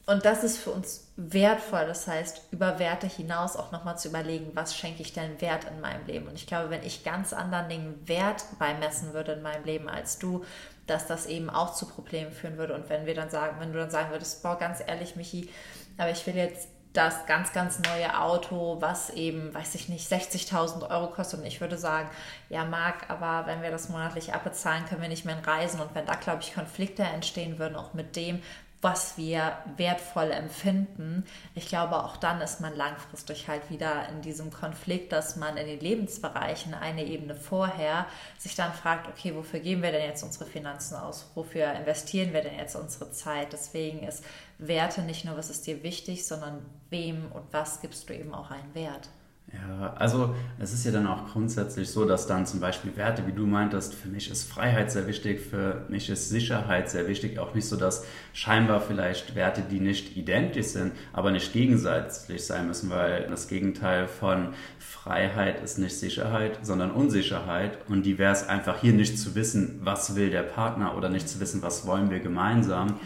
[0.05, 1.85] Und das ist für uns wertvoll.
[1.87, 5.81] Das heißt, über Werte hinaus auch nochmal zu überlegen, was schenke ich denn Wert in
[5.81, 6.29] meinem Leben?
[6.29, 10.19] Und ich glaube, wenn ich ganz anderen Dingen Wert beimessen würde in meinem Leben als
[10.19, 10.45] du,
[10.87, 12.75] dass das eben auch zu Problemen führen würde.
[12.75, 15.49] Und wenn wir dann sagen, wenn du dann sagen würdest, boah, ganz ehrlich, Michi,
[15.97, 20.89] aber ich will jetzt das ganz, ganz neue Auto, was eben, weiß ich nicht, 60.000
[20.91, 21.39] Euro kostet.
[21.39, 22.07] Und ich würde sagen,
[22.49, 25.81] ja, Marc, aber wenn wir das monatlich abbezahlen, können wir nicht mehr reisen.
[25.81, 28.41] Und wenn da, glaube ich, Konflikte entstehen würden, auch mit dem,
[28.83, 31.25] was wir wertvoll empfinden,
[31.55, 35.67] ich glaube, auch dann ist man langfristig halt wieder in diesem Konflikt, dass man in
[35.67, 38.05] den Lebensbereichen eine Ebene vorher
[38.37, 41.31] sich dann fragt, okay, wofür geben wir denn jetzt unsere Finanzen aus?
[41.33, 43.53] Wofür investieren wir denn jetzt unsere Zeit?
[43.53, 44.23] Deswegen ist
[44.57, 48.51] Werte nicht nur, was ist dir wichtig, sondern wem und was gibst du eben auch
[48.51, 49.09] einen Wert.
[49.51, 53.33] Ja, also es ist ja dann auch grundsätzlich so, dass dann zum Beispiel Werte, wie
[53.33, 57.37] du meintest, für mich ist Freiheit sehr wichtig, für mich ist Sicherheit sehr wichtig.
[57.37, 62.67] Auch nicht so, dass scheinbar vielleicht Werte, die nicht identisch sind, aber nicht gegenseitig sein
[62.67, 67.77] müssen, weil das Gegenteil von Freiheit ist nicht Sicherheit, sondern Unsicherheit.
[67.89, 71.29] Und die wäre es einfach hier nicht zu wissen, was will der Partner oder nicht
[71.29, 72.99] zu wissen, was wollen wir gemeinsam.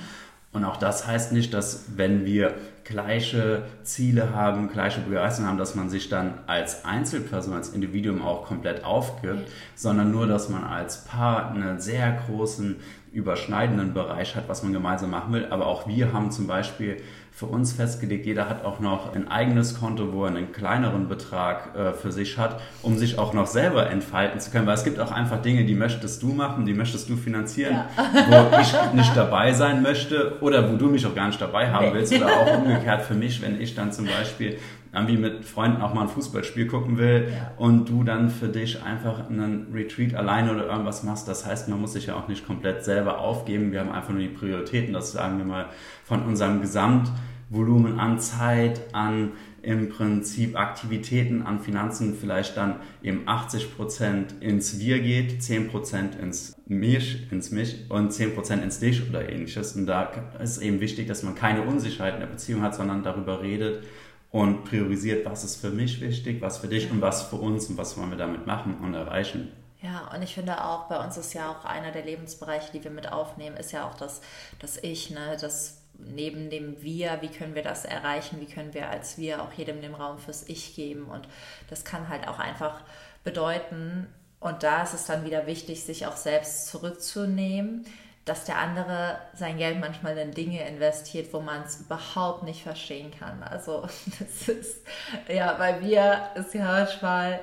[0.57, 5.75] Und auch das heißt nicht, dass wenn wir gleiche Ziele haben, gleiche Begeisterung haben, dass
[5.75, 11.05] man sich dann als Einzelperson, als Individuum auch komplett aufgibt, sondern nur, dass man als
[11.05, 12.77] Paar einen sehr großen
[13.11, 15.47] überschneidenden Bereich hat, was man gemeinsam machen will.
[15.49, 16.97] Aber auch wir haben zum Beispiel
[17.37, 21.75] für uns festgelegt, jeder hat auch noch ein eigenes Konto, wo er einen kleineren Betrag
[21.75, 24.65] äh, für sich hat, um sich auch noch selber entfalten zu können.
[24.65, 28.47] Weil es gibt auch einfach Dinge, die möchtest du machen, die möchtest du finanzieren, ja.
[28.51, 31.93] wo ich nicht dabei sein möchte oder wo du mich auch gar nicht dabei haben
[31.93, 32.11] willst.
[32.11, 34.57] Oder auch umgekehrt für mich, wenn ich dann zum Beispiel
[34.97, 37.51] irgendwie mit Freunden auch mal ein Fußballspiel gucken will ja.
[37.57, 41.27] und du dann für dich einfach einen Retreat alleine oder irgendwas machst.
[41.27, 43.71] Das heißt, man muss sich ja auch nicht komplett selber aufgeben.
[43.71, 45.67] Wir haben einfach nur die Prioritäten, das sagen wir mal
[46.03, 49.31] von unserem Gesamtvolumen an Zeit, an
[49.67, 56.15] im Prinzip Aktivitäten, an Finanzen vielleicht dann eben 80 Prozent ins Wir geht, 10 Prozent
[56.15, 59.75] ins Mich, ins Mich und 10 Prozent ins Dich oder ähnliches.
[59.75, 60.09] Und da
[60.41, 63.83] ist eben wichtig, dass man keine Unsicherheit in der Beziehung hat, sondern darüber redet,
[64.31, 67.77] und priorisiert, was ist für mich wichtig, was für dich und was für uns und
[67.77, 69.51] was wollen wir damit machen und erreichen.
[69.81, 72.91] Ja, und ich finde auch, bei uns ist ja auch einer der Lebensbereiche, die wir
[72.91, 74.21] mit aufnehmen, ist ja auch das,
[74.59, 78.89] das Ich, ne, das neben dem Wir, wie können wir das erreichen, wie können wir
[78.89, 81.05] als Wir auch jedem den Raum fürs Ich geben.
[81.05, 81.27] Und
[81.69, 82.81] das kann halt auch einfach
[83.23, 84.07] bedeuten,
[84.39, 87.85] und da ist es dann wieder wichtig, sich auch selbst zurückzunehmen,
[88.27, 93.11] dass der andere sein Geld manchmal in Dinge investiert, wo man es überhaupt nicht verstehen
[93.17, 93.41] kann.
[93.43, 93.81] Also
[94.19, 94.85] das ist,
[95.27, 97.39] ja, weil wir ist ja manchmal,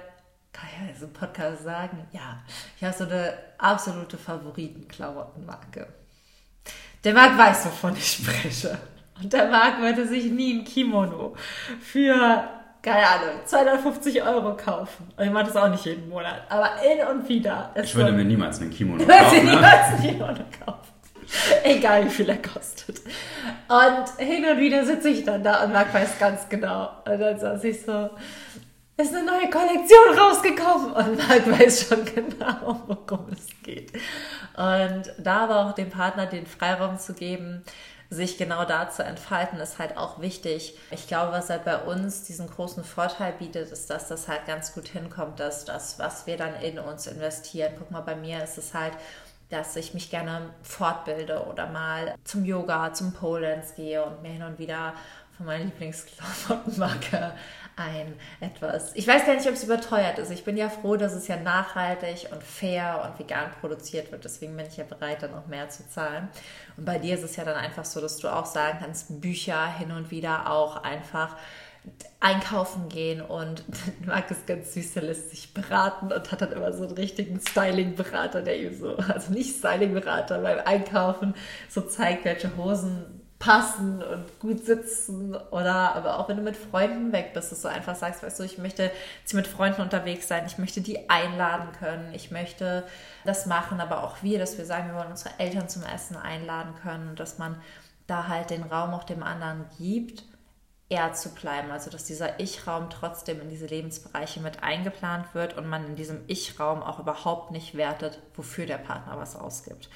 [0.52, 2.42] kann ich ja so einen Podcast sagen, ja,
[2.76, 5.88] ich habe so eine absolute Favoriten-Klamottenmarke.
[7.02, 8.78] Der Marc weiß, wovon ich spreche.
[9.22, 11.36] Und der Marc würde sich nie ein Kimono
[11.80, 12.48] für
[12.84, 15.08] keine Ahnung, 250 Euro kaufen.
[15.16, 16.42] Und ich mache das auch nicht jeden Monat.
[16.50, 17.70] Aber in und wieder.
[17.82, 19.10] Ich würde mir niemals einen Kimono kaufen.
[19.26, 19.54] Ich würde ne?
[19.54, 20.80] niemals einen Kimono kaufen.
[21.64, 23.00] Egal wie viel er kostet.
[23.68, 26.90] Und hin und wieder sitze ich dann da und Marc weiß ganz genau.
[27.06, 28.10] Und dann saß ich so,
[28.98, 30.92] ist eine neue Kollektion rausgekommen.
[30.92, 33.92] Und Marc weiß schon genau, worum es geht.
[34.56, 37.64] Und da aber auch dem Partner den Freiraum zu geben,
[38.10, 40.78] sich genau da zu entfalten, ist halt auch wichtig.
[40.90, 44.74] Ich glaube, was halt bei uns diesen großen Vorteil bietet, ist, dass das halt ganz
[44.74, 48.58] gut hinkommt, dass das, was wir dann in uns investieren, guck mal, bei mir ist
[48.58, 48.92] es halt,
[49.50, 54.32] dass ich mich gerne fortbilde oder mal zum Yoga, zum Pole Dance gehe und mir
[54.32, 54.94] hin und wieder
[55.36, 57.32] von meiner Lieblingsklamottenmarke
[57.76, 58.94] ein etwas.
[58.94, 60.30] Ich weiß gar nicht, ob es überteuert ist.
[60.30, 64.24] Ich bin ja froh, dass es ja nachhaltig und fair und vegan produziert wird.
[64.24, 66.28] Deswegen bin ich ja bereit, dann noch mehr zu zahlen.
[66.76, 69.66] Und bei dir ist es ja dann einfach so, dass du auch sagen kannst, Bücher
[69.66, 71.36] hin und wieder auch einfach
[72.20, 73.64] einkaufen gehen und
[74.06, 77.40] mag es ganz süß, der lässt sich beraten und hat dann immer so einen richtigen
[77.40, 81.34] Styling-Berater, der ihm so, also nicht Styling-Berater, beim Einkaufen
[81.68, 87.12] so zeigt, welche Hosen passen und gut sitzen oder aber auch wenn du mit Freunden
[87.12, 90.44] weg bist, dass du einfach sagst, weißt du, ich möchte jetzt mit Freunden unterwegs sein,
[90.46, 92.84] ich möchte die einladen können, ich möchte
[93.26, 96.74] das machen, aber auch wir, dass wir sagen, wir wollen unsere Eltern zum Essen einladen
[96.82, 97.60] können dass man
[98.06, 100.24] da halt den Raum auch dem anderen gibt
[100.88, 101.70] er zu bleiben.
[101.70, 106.20] Also dass dieser Ich-Raum trotzdem in diese Lebensbereiche mit eingeplant wird und man in diesem
[106.26, 109.88] Ich-Raum auch überhaupt nicht wertet, wofür der Partner was ausgibt.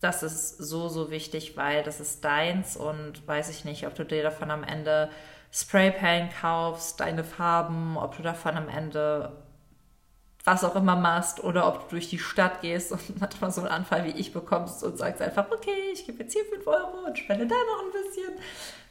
[0.00, 4.04] Das ist so, so wichtig, weil das ist deins und weiß ich nicht, ob du
[4.04, 5.10] dir davon am Ende
[5.50, 9.32] Spraypaint kaufst, deine Farben, ob du davon am Ende
[10.44, 13.70] was auch immer machst oder ob du durch die Stadt gehst und manchmal so einen
[13.70, 17.18] Anfall wie ich bekommst und sagst einfach, okay, ich gebe jetzt hier 5 Euro und
[17.18, 18.32] spende da noch ein bisschen.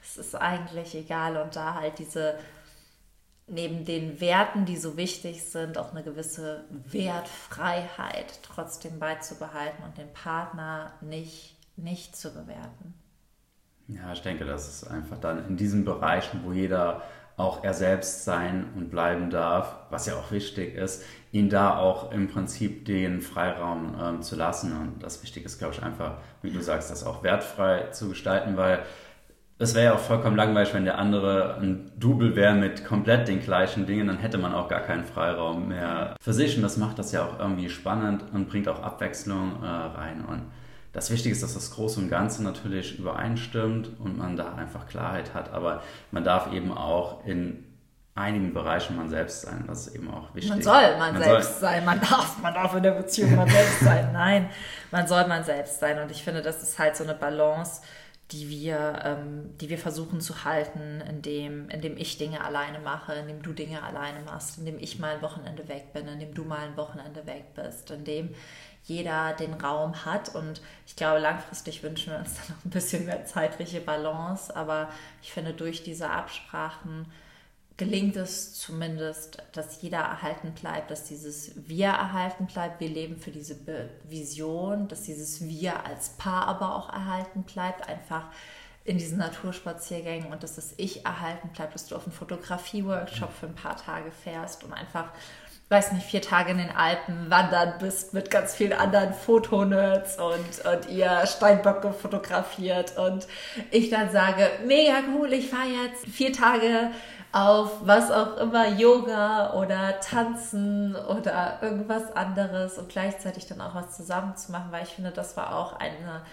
[0.04, 2.38] Es ist eigentlich egal und da halt diese
[3.48, 10.12] neben den Werten, die so wichtig sind, auch eine gewisse Wertfreiheit trotzdem beizubehalten und den
[10.12, 12.94] Partner nicht, nicht zu bewerten.
[13.88, 17.04] Ja, ich denke, das ist einfach dann in diesen Bereichen, wo jeder
[17.38, 22.12] auch er selbst sein und bleiben darf, was ja auch wichtig ist, ihn da auch
[22.12, 24.74] im Prinzip den Freiraum ähm, zu lassen.
[24.74, 28.58] Und das Wichtige ist, glaube ich, einfach, wie du sagst, das auch wertfrei zu gestalten,
[28.58, 28.84] weil
[29.60, 33.42] es wäre ja auch vollkommen langweilig, wenn der andere ein Double wäre mit komplett den
[33.42, 37.00] gleichen Dingen, dann hätte man auch gar keinen Freiraum mehr für sich und das macht
[37.00, 40.24] das ja auch irgendwie spannend und bringt auch Abwechslung äh, rein.
[40.26, 40.44] Und
[40.94, 45.34] das Wichtige ist, dass das Große und Ganze natürlich übereinstimmt und man da einfach Klarheit
[45.34, 47.64] hat, aber man darf eben auch in
[48.18, 49.66] einigen Bereichen man selbst sein.
[49.68, 50.50] Das ist eben auch wichtig.
[50.50, 51.70] Man soll man, man selbst soll.
[51.70, 51.86] sein.
[51.86, 54.10] Man darf, man darf in der Beziehung man selbst sein.
[54.12, 54.50] Nein,
[54.92, 56.00] man soll man selbst sein.
[56.00, 57.82] Und ich finde, das ist halt so eine Balance,
[58.32, 63.42] die wir, ähm, die wir versuchen zu halten, indem, indem ich Dinge alleine mache, indem
[63.42, 66.76] du Dinge alleine machst, indem ich mal ein Wochenende weg bin, indem du mal ein
[66.76, 68.36] Wochenende weg bist, indem
[68.84, 70.36] jeder den Raum hat.
[70.36, 74.54] Und ich glaube, langfristig wünschen wir uns dann noch ein bisschen mehr zeitliche Balance.
[74.56, 74.90] Aber
[75.22, 77.06] ich finde, durch diese Absprachen
[77.78, 82.80] gelingt es zumindest, dass jeder erhalten bleibt, dass dieses Wir erhalten bleibt.
[82.80, 83.56] Wir leben für diese
[84.10, 88.26] Vision, dass dieses Wir als Paar aber auch erhalten bleibt, einfach
[88.84, 93.46] in diesen Naturspaziergängen und dass das Ich erhalten bleibt, dass du auf einen Fotografie-Workshop für
[93.46, 95.10] ein paar Tage fährst und einfach,
[95.70, 100.66] weiß nicht, vier Tage in den Alpen wandern bist mit ganz vielen anderen Fotonerds und,
[100.66, 103.28] und ihr Steinböcke fotografiert und
[103.72, 106.92] ich dann sage, mega cool, ich fahre jetzt vier Tage
[107.38, 113.96] auf was auch immer, Yoga oder Tanzen oder irgendwas anderes und gleichzeitig dann auch was
[113.96, 116.24] zusammen zu machen, weil ich finde, das war auch eine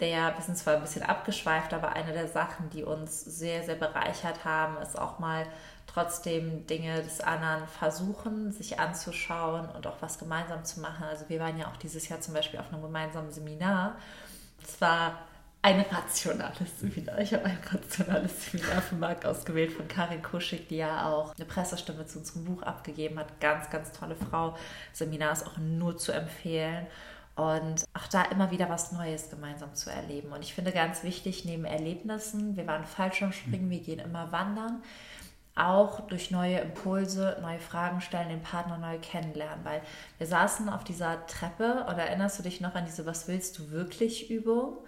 [0.00, 3.74] der, wir sind zwar ein bisschen abgeschweift, aber eine der Sachen, die uns sehr, sehr
[3.74, 5.46] bereichert haben, ist auch mal
[5.86, 11.04] trotzdem Dinge des anderen versuchen, sich anzuschauen und auch was gemeinsam zu machen.
[11.04, 13.96] Also wir waren ja auch dieses Jahr zum Beispiel auf einem gemeinsamen Seminar.
[14.62, 15.18] Es war
[15.62, 17.18] ein rationales Seminar.
[17.18, 21.44] Ich habe ein rationales Seminar für Marc ausgewählt von Karin Kuschig, die ja auch eine
[21.44, 23.40] Pressestimme zu unserem Buch abgegeben hat.
[23.40, 24.56] Ganz, ganz tolle Frau.
[24.92, 26.86] Seminar ist auch nur zu empfehlen.
[27.36, 30.32] Und auch da immer wieder was Neues gemeinsam zu erleben.
[30.32, 34.82] Und ich finde ganz wichtig, neben Erlebnissen, wir waren Fallschirmspringen, wir gehen immer wandern,
[35.54, 39.64] auch durch neue Impulse, neue Fragen stellen, den Partner neu kennenlernen.
[39.64, 39.82] Weil
[40.18, 43.70] wir saßen auf dieser Treppe und erinnerst du dich noch an diese Was willst du
[43.70, 44.78] wirklich Übung?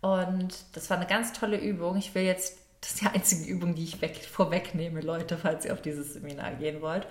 [0.00, 1.96] Und das war eine ganz tolle Übung.
[1.96, 5.72] Ich will jetzt, das ist die einzige Übung, die ich weg, vorwegnehme, Leute, falls ihr
[5.72, 7.06] auf dieses Seminar gehen wollt.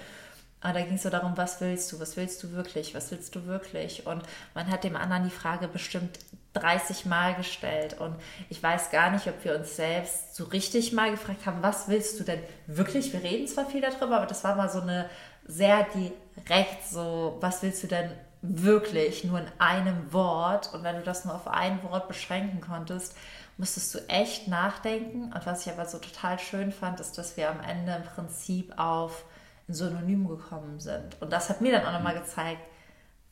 [0.62, 3.34] Aber da ging es so darum, was willst du, was willst du wirklich, was willst
[3.34, 4.06] du wirklich?
[4.06, 4.24] Und
[4.54, 6.20] man hat dem anderen die Frage bestimmt
[6.54, 7.98] 30 Mal gestellt.
[8.00, 8.16] Und
[8.50, 12.20] ich weiß gar nicht, ob wir uns selbst so richtig mal gefragt haben, was willst
[12.20, 13.14] du denn wirklich?
[13.14, 15.10] Wir reden zwar viel darüber, aber das war mal so eine
[15.46, 21.04] sehr direkt so, was willst du denn wirklich nur in einem Wort und wenn du
[21.04, 23.16] das nur auf ein Wort beschränken konntest,
[23.58, 25.34] musstest du echt nachdenken.
[25.34, 28.74] Und was ich aber so total schön fand, ist, dass wir am Ende im Prinzip
[28.78, 29.26] auf
[29.68, 31.22] ein Synonym gekommen sind.
[31.22, 32.62] Und das hat mir dann auch nochmal gezeigt,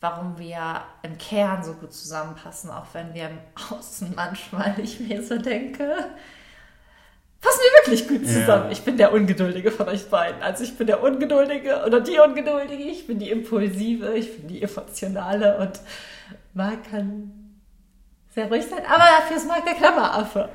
[0.02, 3.40] warum wir im Kern so gut zusammenpassen, auch wenn wir im
[3.72, 5.90] Außen manchmal nicht mehr so denken
[7.42, 8.66] passen wir wirklich gut zusammen.
[8.66, 8.72] Ja.
[8.72, 10.42] Ich bin der Ungeduldige von euch beiden.
[10.42, 14.62] Also ich bin der Ungeduldige oder die Ungeduldige, ich bin die Impulsive, ich bin die
[14.62, 15.80] Emotionale und
[16.54, 17.32] Marc kann
[18.38, 20.50] sehr ruhig sein, aber dafür ist Marc der Klammeraffe.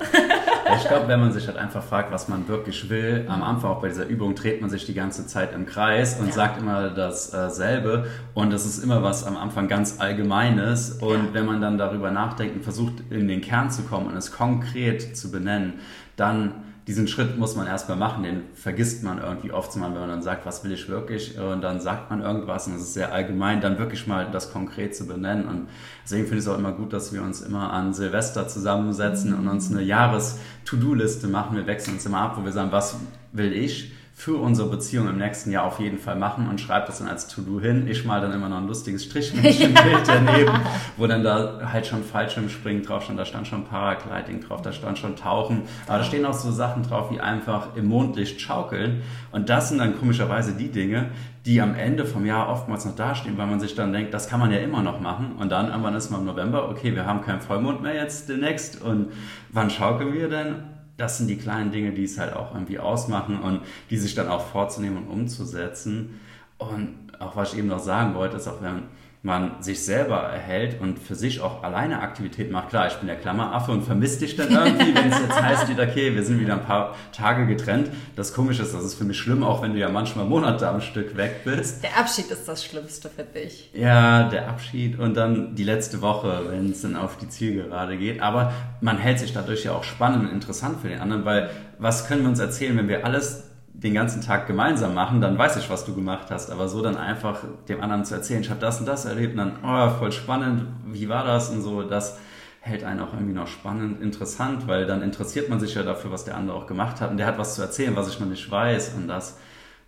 [0.77, 3.81] ich glaube, wenn man sich halt einfach fragt, was man wirklich will, am Anfang auch
[3.81, 6.33] bei dieser Übung dreht man sich die ganze Zeit im Kreis und ja.
[6.33, 11.35] sagt immer dasselbe und das ist immer was am Anfang ganz Allgemeines und ja.
[11.35, 15.17] wenn man dann darüber nachdenkt und versucht in den Kern zu kommen und es konkret
[15.17, 15.81] zu benennen,
[16.17, 20.09] dann diesen Schritt muss man erstmal machen, den vergisst man irgendwie oft mal, wenn man
[20.09, 21.39] dann sagt, was will ich wirklich?
[21.39, 24.97] Und dann sagt man irgendwas und es ist sehr allgemein, dann wirklich mal das konkret
[24.97, 25.47] zu benennen.
[25.47, 25.69] Und
[26.05, 29.47] deswegen finde ich es auch immer gut, dass wir uns immer an Silvester zusammensetzen und
[29.47, 31.57] uns eine Jahres-To-Do-Liste machen.
[31.57, 32.97] Wir wechseln uns immer ab, wo wir sagen, was
[33.33, 33.93] will ich
[34.23, 37.27] für unsere Beziehung im nächsten Jahr auf jeden Fall machen und schreibe das dann als
[37.27, 37.89] To-Do hin.
[37.89, 40.53] Ich mal dann immer noch ein lustiges Strichmännchen-Bild daneben,
[40.97, 44.99] wo dann da halt schon Fallschirmspringen drauf stand, da stand schon Paragliding drauf, da stand
[44.99, 49.49] schon Tauchen, aber da stehen auch so Sachen drauf wie einfach im Mondlicht schaukeln und
[49.49, 51.07] das sind dann komischerweise die Dinge,
[51.45, 54.39] die am Ende vom Jahr oftmals noch dastehen, weil man sich dann denkt, das kann
[54.39, 57.23] man ja immer noch machen und dann irgendwann ist man im November, okay, wir haben
[57.23, 59.09] keinen Vollmond mehr jetzt demnächst und
[59.51, 60.72] wann schaukeln wir denn?
[60.97, 64.29] Das sind die kleinen Dinge, die es halt auch irgendwie ausmachen und die sich dann
[64.29, 66.21] auch vorzunehmen und umzusetzen.
[66.59, 68.85] Und auch was ich eben noch sagen wollte, ist auch, wenn
[69.25, 72.71] man sich selber erhält und für sich auch alleine Aktivität macht.
[72.71, 75.85] Klar, ich bin der Klammeraffe und vermisst dich dann irgendwie, wenn es jetzt heißt, wieder,
[75.85, 77.91] okay, wir sind wieder ein paar Tage getrennt.
[78.17, 80.81] Das Komische ist, das ist für mich schlimm, auch wenn du ja manchmal Monate am
[80.81, 81.85] Stück weg bist.
[81.85, 83.71] Der Abschied ist das Schlimmste für dich.
[83.75, 88.21] Ja, der Abschied und dann die letzte Woche, wenn es dann auf die Zielgerade geht.
[88.21, 92.09] Aber man hält sich dadurch ja auch spannend und interessant für den anderen, weil was
[92.09, 95.71] können wir uns erzählen, wenn wir alles den ganzen Tag gemeinsam machen, dann weiß ich,
[95.71, 96.51] was du gemacht hast.
[96.51, 99.39] Aber so dann einfach dem anderen zu erzählen, ich habe das und das erlebt und
[99.39, 102.19] dann, oh, voll spannend, wie war das und so, das
[102.61, 106.25] hält einen auch irgendwie noch spannend, interessant, weil dann interessiert man sich ja dafür, was
[106.25, 107.11] der andere auch gemacht hat.
[107.11, 108.95] Und der hat was zu erzählen, was ich noch nicht weiß.
[108.95, 109.39] Und das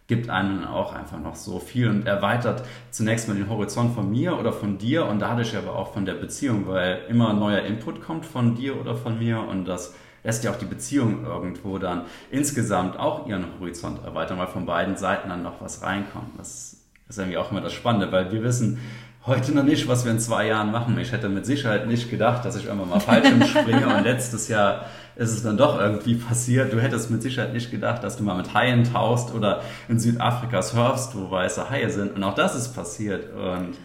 [0.09, 4.39] gibt einem auch einfach noch so viel und erweitert zunächst mal den Horizont von mir
[4.39, 5.07] oder von dir.
[5.07, 8.97] Und dadurch aber auch von der Beziehung, weil immer neuer Input kommt von dir oder
[8.97, 9.39] von mir.
[9.39, 9.95] Und das
[10.25, 14.97] lässt ja auch die Beziehung irgendwo dann insgesamt auch ihren Horizont erweitern, weil von beiden
[14.97, 16.39] Seiten dann noch was reinkommt.
[16.39, 18.81] Das ist irgendwie auch immer das Spannende, weil wir wissen
[19.27, 20.99] heute noch nicht, was wir in zwei Jahren machen.
[20.99, 24.87] Ich hätte mit Sicherheit nicht gedacht, dass ich irgendwann mal Fallschirm springe und letztes Jahr
[25.17, 26.73] ist es dann doch irgendwie passiert.
[26.73, 30.61] Du hättest mit Sicherheit nicht gedacht, dass du mal mit Haien tauchst oder in Südafrika
[30.61, 32.17] surfst, wo weiße Haie sind.
[32.17, 33.33] Und auch das ist passiert.
[33.35, 33.77] Und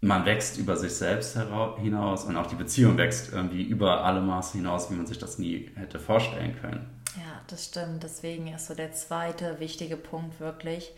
[0.00, 4.58] man wächst über sich selbst hinaus und auch die Beziehung wächst irgendwie über alle Maße
[4.58, 7.02] hinaus, wie man sich das nie hätte vorstellen können.
[7.16, 8.02] Ja, das stimmt.
[8.02, 10.92] Deswegen ist so der zweite wichtige Punkt wirklich,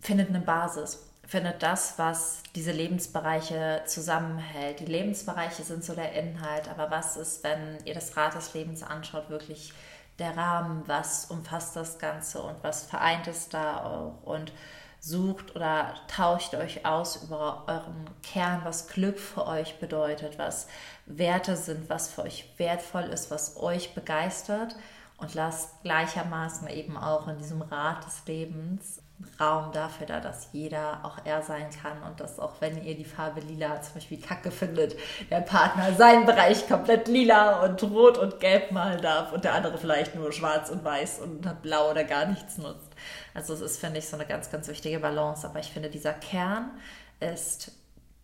[0.00, 1.08] findet eine Basis.
[1.24, 4.80] Findet das, was diese Lebensbereiche zusammenhält.
[4.80, 8.82] Die Lebensbereiche sind so der Inhalt, aber was ist, wenn ihr das Rad des Lebens
[8.82, 9.72] anschaut, wirklich
[10.18, 14.52] der Rahmen, was umfasst das Ganze und was vereint es da auch und
[15.04, 20.68] sucht oder tauscht euch aus über euren Kern, was Glück für euch bedeutet, was
[21.06, 24.76] Werte sind, was für euch wertvoll ist, was euch begeistert.
[25.18, 29.01] Und lasst gleichermaßen eben auch in diesem Rad des Lebens
[29.40, 33.04] Raum dafür da, dass jeder auch er sein kann und dass auch wenn ihr die
[33.04, 34.96] Farbe lila zum Beispiel kacke findet,
[35.30, 39.78] der Partner seinen Bereich komplett lila und rot und gelb malen darf und der andere
[39.78, 42.92] vielleicht nur schwarz und weiß und blau oder gar nichts nutzt.
[43.34, 45.46] Also es ist, finde ich, so eine ganz, ganz wichtige Balance.
[45.46, 46.70] Aber ich finde, dieser Kern
[47.20, 47.72] ist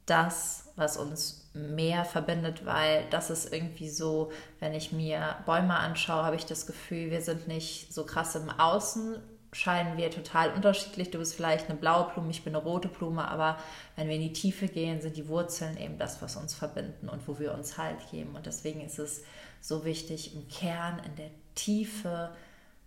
[0.06, 4.30] das, was uns mehr verbindet, weil das ist irgendwie so,
[4.60, 8.48] wenn ich mir Bäume anschaue, habe ich das Gefühl, wir sind nicht so krass im
[8.48, 9.16] Außen,
[9.52, 11.10] scheinen wir total unterschiedlich.
[11.10, 13.58] Du bist vielleicht eine blaue Blume, ich bin eine rote Blume, aber
[13.96, 17.26] wenn wir in die Tiefe gehen, sind die Wurzeln eben das, was uns verbinden und
[17.26, 18.34] wo wir uns Halt geben.
[18.36, 19.22] Und deswegen ist es
[19.60, 22.30] so wichtig, im Kern, in der Tiefe,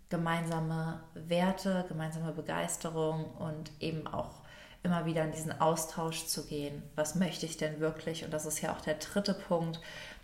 [0.10, 4.42] gemeinsame Werte, gemeinsame Begeisterung und eben auch
[4.84, 6.84] immer wieder in diesen Austausch zu gehen.
[6.96, 8.26] Was möchte ich denn wirklich?
[8.26, 9.80] Und das ist ja auch der dritte Punkt,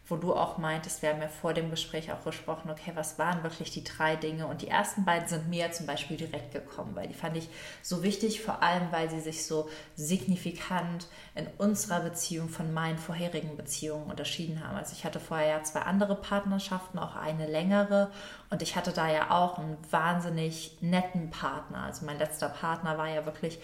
[0.09, 3.43] wo du auch meintest, wir haben ja vor dem Gespräch auch gesprochen, okay, was waren
[3.43, 4.47] wirklich die drei Dinge?
[4.47, 7.49] Und die ersten beiden sind mir zum Beispiel direkt gekommen, weil die fand ich
[7.81, 13.57] so wichtig, vor allem weil sie sich so signifikant in unserer Beziehung von meinen vorherigen
[13.57, 14.77] Beziehungen unterschieden haben.
[14.77, 18.09] Also ich hatte vorher ja zwei andere Partnerschaften, auch eine längere.
[18.49, 21.83] Und ich hatte da ja auch einen wahnsinnig netten Partner.
[21.83, 23.59] Also mein letzter Partner war ja wirklich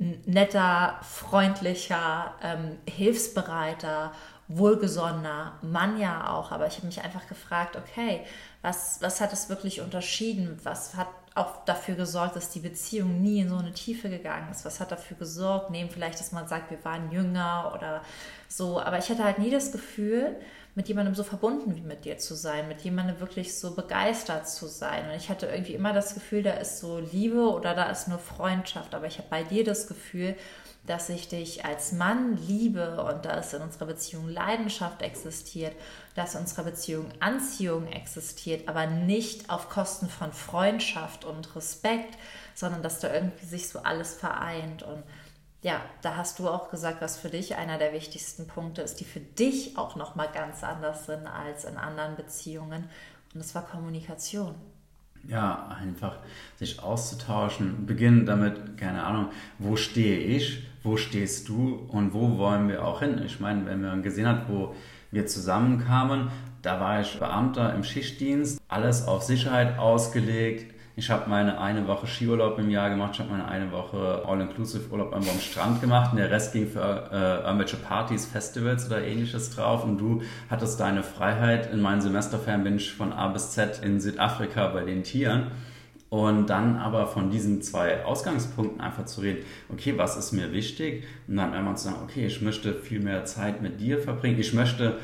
[0.00, 4.12] netter, freundlicher, ähm, hilfsbereiter
[4.50, 8.24] wohlgesonnener Mann ja auch, aber ich habe mich einfach gefragt, okay,
[8.62, 10.58] was, was hat es wirklich unterschieden?
[10.64, 14.64] Was hat auch dafür gesorgt, dass die Beziehung nie in so eine Tiefe gegangen ist?
[14.64, 15.70] Was hat dafür gesorgt?
[15.70, 18.02] Neben vielleicht, dass man sagt, wir waren jünger oder
[18.48, 20.36] so, aber ich hatte halt nie das Gefühl,
[20.74, 24.66] mit jemandem so verbunden wie mit dir zu sein, mit jemandem wirklich so begeistert zu
[24.66, 25.08] sein.
[25.08, 28.18] Und ich hatte irgendwie immer das Gefühl, da ist so Liebe oder da ist nur
[28.18, 28.94] Freundschaft.
[28.94, 30.36] Aber ich habe bei dir das Gefühl,
[30.90, 35.72] dass ich dich als Mann liebe und dass in unserer Beziehung Leidenschaft existiert,
[36.16, 42.18] dass in unserer Beziehung Anziehung existiert, aber nicht auf Kosten von Freundschaft und Respekt,
[42.56, 44.82] sondern dass da irgendwie sich so alles vereint.
[44.82, 45.04] Und
[45.62, 49.04] ja, da hast du auch gesagt, was für dich einer der wichtigsten Punkte ist, die
[49.04, 52.90] für dich auch nochmal ganz anders sind als in anderen Beziehungen.
[53.32, 54.56] Und das war Kommunikation.
[55.28, 56.16] Ja, einfach
[56.56, 62.68] sich auszutauschen, beginnen damit, keine Ahnung, wo stehe ich, wo stehst du und wo wollen
[62.68, 63.20] wir auch hin?
[63.24, 64.74] Ich meine, wenn man gesehen hat, wo
[65.10, 66.28] wir zusammenkamen,
[66.62, 72.06] da war ich Beamter im Schichtdienst, alles auf Sicherheit ausgelegt, ich habe meine eine Woche
[72.06, 76.30] Skiurlaub im Jahr gemacht, ich habe meine eine Woche All-Inclusive-Urlaub am Strand gemacht und der
[76.30, 80.20] Rest ging für äh, irgendwelche Partys, Festivals oder ähnliches drauf und du
[80.50, 81.72] hattest deine Freiheit.
[81.72, 85.46] In meinen Semesterferien bin ich von A bis Z in Südafrika bei den Tieren.
[86.10, 91.04] Und dann aber von diesen zwei Ausgangspunkten einfach zu reden, okay, was ist mir wichtig?
[91.28, 94.40] Und dann einmal zu sagen, okay, ich möchte viel mehr Zeit mit dir verbringen.
[94.40, 94.96] Ich möchte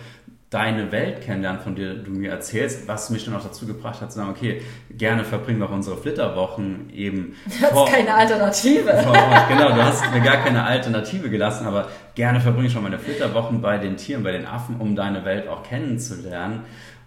[0.51, 4.13] deine Welt kennenlernen, von der du mir erzählst, was mich dann auch dazu gebracht hat,
[4.13, 7.35] zu sagen, okay, gerne verbringen wir auch unsere Flitterwochen eben.
[7.47, 8.87] Du hast keine Alternative.
[9.49, 13.61] Genau, du hast mir gar keine Alternative gelassen, aber gerne verbringe ich schon meine Flitterwochen
[13.61, 16.65] bei den Tieren, bei den Affen, um deine Welt auch kennenzulernen.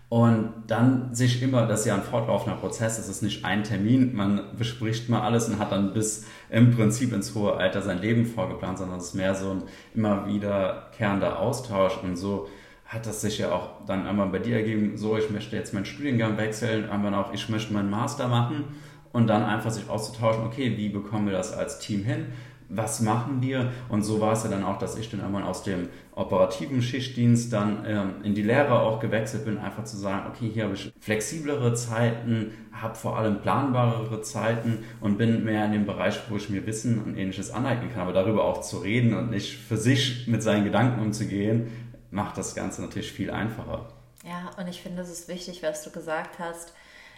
[0.09, 4.15] Und dann sich immer, das ist ja ein fortlaufender Prozess, das ist nicht ein Termin,
[4.15, 8.25] man bespricht mal alles und hat dann bis im Prinzip ins hohe Alter sein Leben
[8.25, 9.63] vorgeplant, sondern es ist mehr so ein
[9.93, 12.49] immer wiederkehrender Austausch und so
[12.89, 15.85] hat das sich ja auch dann einmal bei dir ergeben, so ich möchte jetzt meinen
[15.85, 18.65] Studiengang wechseln, einmal auch ich möchte meinen Master machen
[19.11, 22.25] und dann einfach sich auszutauschen, okay, wie bekommen wir das als Team hin?
[22.67, 23.71] Was machen wir?
[23.89, 27.53] Und so war es ja dann auch, dass ich dann einmal aus dem operativen Schichtdienst
[27.53, 30.91] dann ähm, in die Lehre auch gewechselt bin, einfach zu sagen, okay, hier habe ich
[30.99, 36.49] flexiblere Zeiten, habe vor allem planbarere Zeiten und bin mehr in dem Bereich, wo ich
[36.49, 40.27] mir Wissen und ähnliches aneignen kann, aber darüber auch zu reden und nicht für sich
[40.27, 41.67] mit seinen Gedanken umzugehen,
[42.11, 43.87] macht das Ganze natürlich viel einfacher.
[44.23, 46.73] Ja, und ich finde, es ist wichtig, was du gesagt hast,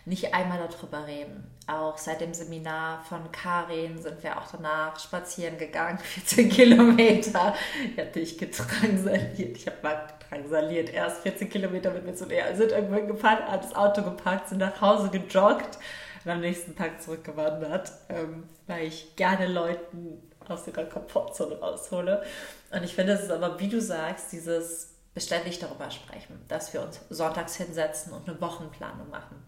[0.06, 1.44] nicht einmal darüber reden.
[1.68, 7.56] Auch seit dem Seminar von Karin sind wir auch danach spazieren gegangen, 14 Kilometer.
[7.92, 9.58] Ich hatte dich getransaliert.
[9.58, 10.90] Ich habe mal drangsaliert.
[10.90, 12.56] Erst 14 Kilometer mit mir zu näher.
[12.56, 15.78] Sind irgendwann gefahren, hat das Auto geparkt, sind nach Hause gejoggt
[16.26, 22.24] und am nächsten Tag zurückgewandert, ähm, weil ich gerne Leuten aus ihrer Komfortzone raushole.
[22.72, 26.82] Und ich finde, es ist aber, wie du sagst, dieses beständig darüber sprechen, dass wir
[26.82, 29.44] uns sonntags hinsetzen und eine Wochenplanung machen,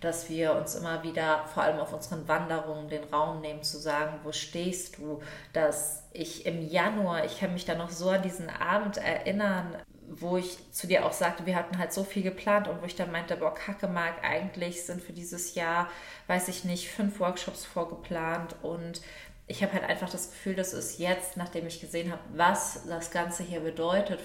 [0.00, 4.20] dass wir uns immer wieder, vor allem auf unseren Wanderungen, den Raum nehmen, zu sagen,
[4.22, 5.20] wo stehst du,
[5.52, 9.76] dass ich im Januar, ich kann mich da noch so an diesen Abend erinnern,
[10.08, 12.96] wo ich zu dir auch sagte, wir hatten halt so viel geplant und wo ich
[12.96, 15.88] dann meinte, boah, Kacke mag, eigentlich sind für dieses Jahr,
[16.26, 19.00] weiß ich nicht, fünf Workshops vorgeplant und
[19.46, 23.10] ich habe halt einfach das Gefühl, dass es jetzt, nachdem ich gesehen habe, was das
[23.10, 24.20] Ganze hier bedeutet,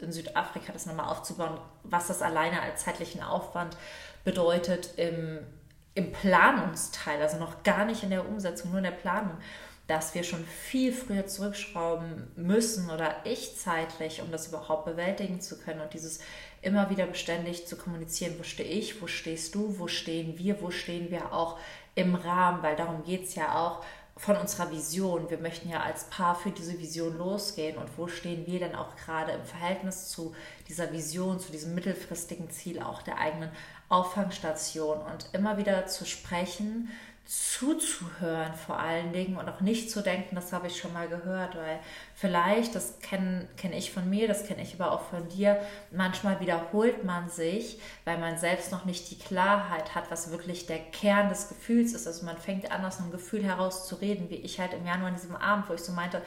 [0.00, 3.76] in Südafrika das nochmal aufzubauen, was das alleine als zeitlichen Aufwand
[4.24, 5.40] bedeutet im,
[5.94, 9.36] im Planungsteil, also noch gar nicht in der Umsetzung, nur in der Planung,
[9.90, 15.58] dass wir schon viel früher zurückschrauben müssen oder ich zeitlich, um das überhaupt bewältigen zu
[15.58, 16.20] können und dieses
[16.62, 20.70] immer wieder beständig zu kommunizieren, wo stehe ich, wo stehst du, wo stehen wir, wo
[20.70, 21.58] stehen wir auch
[21.96, 23.84] im Rahmen, weil darum geht es ja auch,
[24.20, 25.30] von unserer Vision.
[25.30, 28.94] Wir möchten ja als Paar für diese Vision losgehen und wo stehen wir denn auch
[28.96, 30.34] gerade im Verhältnis zu
[30.68, 33.50] dieser Vision, zu diesem mittelfristigen Ziel auch der eigenen
[33.88, 36.90] Auffangstation und immer wieder zu sprechen,
[37.24, 41.56] zuzuhören vor allen Dingen und auch nicht zu denken, das habe ich schon mal gehört,
[41.56, 41.80] weil
[42.20, 45.58] vielleicht, das kenne kenn ich von mir, das kenne ich aber auch von dir,
[45.90, 50.80] manchmal wiederholt man sich, weil man selbst noch nicht die Klarheit hat, was wirklich der
[50.80, 52.06] Kern des Gefühls ist.
[52.06, 55.08] Also man fängt an, aus einem Gefühl heraus zu reden, wie ich halt im Januar
[55.08, 56.20] an diesem Abend, wo ich so meinte,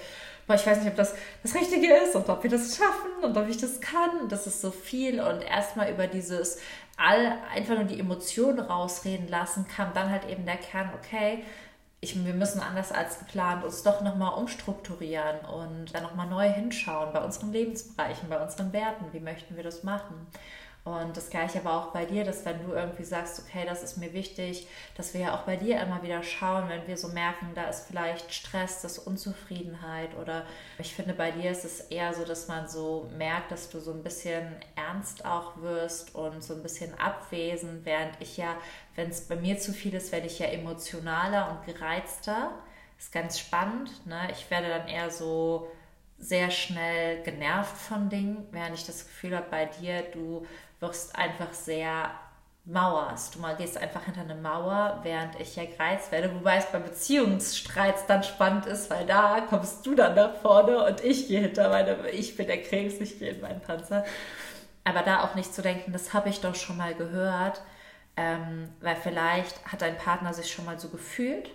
[0.48, 1.14] boah, ich weiß nicht, ob das
[1.44, 4.28] das Richtige ist und ob wir das schaffen und ob ich das kann.
[4.30, 6.58] Das ist so viel und erstmal über dieses
[6.98, 11.44] all einfach nur die Emotionen rausreden lassen, kam dann halt eben der Kern, okay,
[12.04, 17.14] ich, wir müssen anders als geplant uns doch nochmal umstrukturieren und dann nochmal neu hinschauen
[17.14, 19.06] bei unseren Lebensbereichen, bei unseren Werten.
[19.14, 20.28] Wie möchten wir das machen?
[20.86, 23.96] Und das gleiche aber auch bei dir, dass wenn du irgendwie sagst, okay, das ist
[23.96, 24.68] mir wichtig,
[24.98, 27.88] dass wir ja auch bei dir immer wieder schauen, wenn wir so merken, da ist
[27.88, 30.46] vielleicht Stress, das ist Unzufriedenheit oder
[30.80, 33.94] ich finde bei dir ist es eher so, dass man so merkt, dass du so
[33.94, 38.58] ein bisschen ernst auch wirst und so ein bisschen abwesend, während ich ja,
[38.96, 42.52] wenn es bei mir zu viel ist, werde ich ja emotionaler und gereizter.
[43.00, 44.06] Ist ganz spannend.
[44.06, 44.28] Ne?
[44.32, 45.70] Ich werde dann eher so
[46.20, 50.46] sehr schnell genervt von Dingen, während ich das Gefühl habe, bei dir, du
[50.84, 52.12] wirst einfach sehr
[52.66, 53.36] mauerst.
[53.36, 56.34] Du mal gehst einfach hinter eine Mauer, während ich ja gereizt werde.
[56.34, 61.04] Wobei es bei Beziehungsstreits dann spannend ist, weil da kommst du dann nach vorne und
[61.04, 64.06] ich gehe hinter meine, ich bin der Krebs, ich gehe in meinen Panzer.
[64.86, 67.62] Aber da auch nicht zu denken, das habe ich doch schon mal gehört,
[68.16, 71.50] ähm, weil vielleicht hat dein Partner sich schon mal so gefühlt,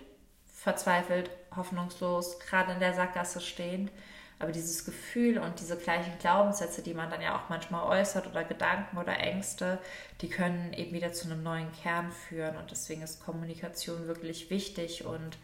[0.45, 3.91] verzweifelt, hoffnungslos, gerade in der Sackgasse stehend.
[4.39, 8.45] Aber dieses Gefühl und diese gleichen Glaubenssätze, die man dann ja auch manchmal äußert oder
[8.45, 9.79] Gedanken oder Ängste,
[10.21, 12.55] die können eben wieder zu einem neuen Kern führen.
[12.55, 15.37] Und deswegen ist Kommunikation wirklich wichtig und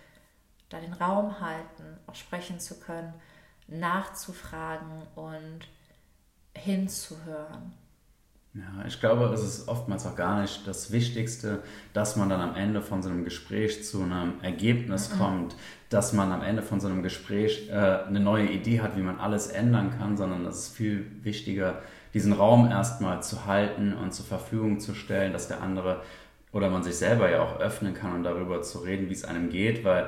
[0.69, 3.13] da den Raum halten, auch sprechen zu können,
[3.67, 5.67] nachzufragen und
[6.55, 7.73] hinzuhören.
[8.55, 11.59] Ja, ich glaube, es ist oftmals auch gar nicht das Wichtigste,
[11.91, 15.17] dass man dann am Ende von so einem Gespräch zu einem Ergebnis mhm.
[15.17, 15.55] kommt,
[15.89, 19.19] dass man am Ende von so einem Gespräch äh, eine neue Idee hat, wie man
[19.19, 21.81] alles ändern kann, sondern es ist viel wichtiger,
[22.13, 26.01] diesen Raum erstmal zu halten und zur Verfügung zu stellen, dass der andere
[26.53, 29.49] oder man sich selber ja auch öffnen kann und darüber zu reden, wie es einem
[29.49, 30.07] geht, weil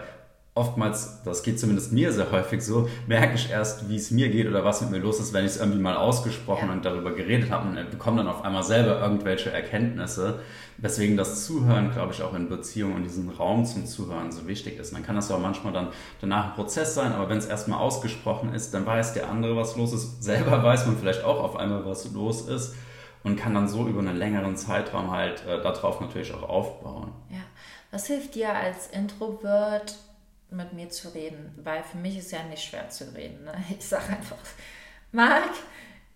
[0.57, 4.47] oftmals, das geht zumindest mir sehr häufig so, merke ich erst, wie es mir geht
[4.47, 6.73] oder was mit mir los ist, wenn ich es irgendwie mal ausgesprochen ja.
[6.73, 10.39] und darüber geredet habe und bekomme dann auf einmal selber irgendwelche Erkenntnisse.
[10.79, 14.77] Weswegen das Zuhören, glaube ich, auch in Beziehungen und diesen Raum zum Zuhören so wichtig
[14.77, 14.93] ist.
[14.93, 15.87] dann kann das ja auch manchmal dann
[16.21, 19.75] danach ein Prozess sein, aber wenn es erstmal ausgesprochen ist, dann weiß der andere, was
[19.75, 20.21] los ist.
[20.23, 22.75] Selber weiß man vielleicht auch auf einmal, was los ist
[23.23, 27.11] und kann dann so über einen längeren Zeitraum halt äh, darauf natürlich auch aufbauen.
[27.29, 27.39] Ja.
[27.91, 29.95] Was hilft dir als Introvert
[30.49, 33.43] mit mir zu reden, weil für mich ist ja nicht schwer zu reden.
[33.43, 33.53] Ne?
[33.77, 34.37] Ich sage einfach,
[35.11, 35.51] Marc,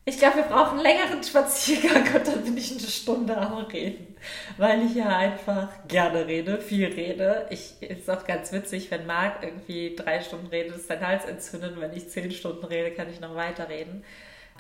[0.04, 4.16] ich glaube, wir brauchen einen längeren Spaziergang und dann bin ich eine Stunde am Reden,
[4.58, 7.46] weil ich ja einfach gerne rede, viel rede.
[7.52, 11.80] Ich ist auch ganz witzig, wenn Marc irgendwie drei Stunden redet, ist sein Hals entzündet.
[11.80, 14.04] Wenn ich zehn Stunden rede, kann ich noch weiterreden.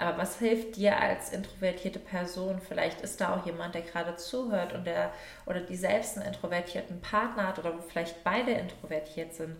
[0.01, 2.59] Aber was hilft dir als introvertierte Person?
[2.59, 5.13] Vielleicht ist da auch jemand, der gerade zuhört und der
[5.45, 9.55] oder die selbst einen introvertierten Partner hat oder wo vielleicht beide introvertiert sind.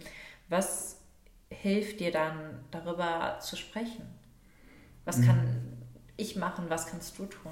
[0.50, 1.00] Was
[1.50, 4.08] hilft dir dann, darüber zu sprechen?
[5.06, 5.26] Was mhm.
[5.28, 5.78] kann
[6.18, 6.70] ich machen?
[6.70, 7.52] Was kannst du tun?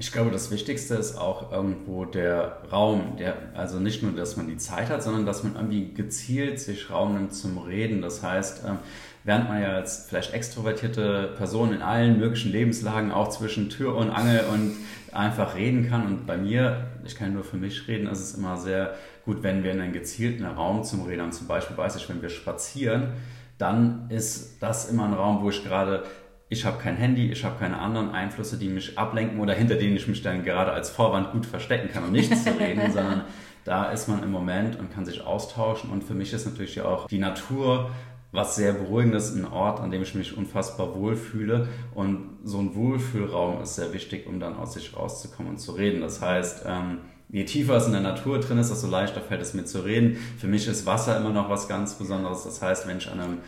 [0.00, 4.46] Ich glaube, das Wichtigste ist auch irgendwo der Raum, der, also nicht nur, dass man
[4.46, 8.00] die Zeit hat, sondern dass man irgendwie gezielt sich Raum nimmt zum Reden.
[8.00, 8.78] Das heißt, ähm,
[9.24, 14.10] während man ja als vielleicht extrovertierte Person in allen möglichen Lebenslagen auch zwischen Tür und
[14.10, 14.76] Angel und
[15.12, 16.06] einfach reden kann.
[16.06, 18.94] Und bei mir, ich kann nur für mich reden, ist es immer sehr
[19.24, 21.32] gut, wenn wir in einen gezielten Raum zum Reden haben.
[21.32, 23.14] Zum Beispiel weiß ich, wenn wir spazieren,
[23.58, 26.04] dann ist das immer ein Raum, wo ich gerade
[26.48, 29.96] ich habe kein Handy, ich habe keine anderen Einflüsse, die mich ablenken oder hinter denen
[29.96, 33.22] ich mich dann gerade als Vorwand gut verstecken kann, um nichts zu reden, sondern
[33.64, 35.90] da ist man im Moment und kann sich austauschen.
[35.90, 37.90] Und für mich ist natürlich auch die Natur
[38.30, 41.68] was sehr beruhigendes, ein Ort, an dem ich mich unfassbar wohlfühle.
[41.94, 46.02] Und so ein Wohlfühlraum ist sehr wichtig, um dann aus sich rauszukommen und zu reden.
[46.02, 46.98] Das heißt, ähm,
[47.30, 50.18] je tiefer es in der Natur drin ist, desto leichter fällt es mir zu reden.
[50.38, 52.44] Für mich ist Wasser immer noch was ganz Besonderes.
[52.44, 53.38] Das heißt, wenn ich an einem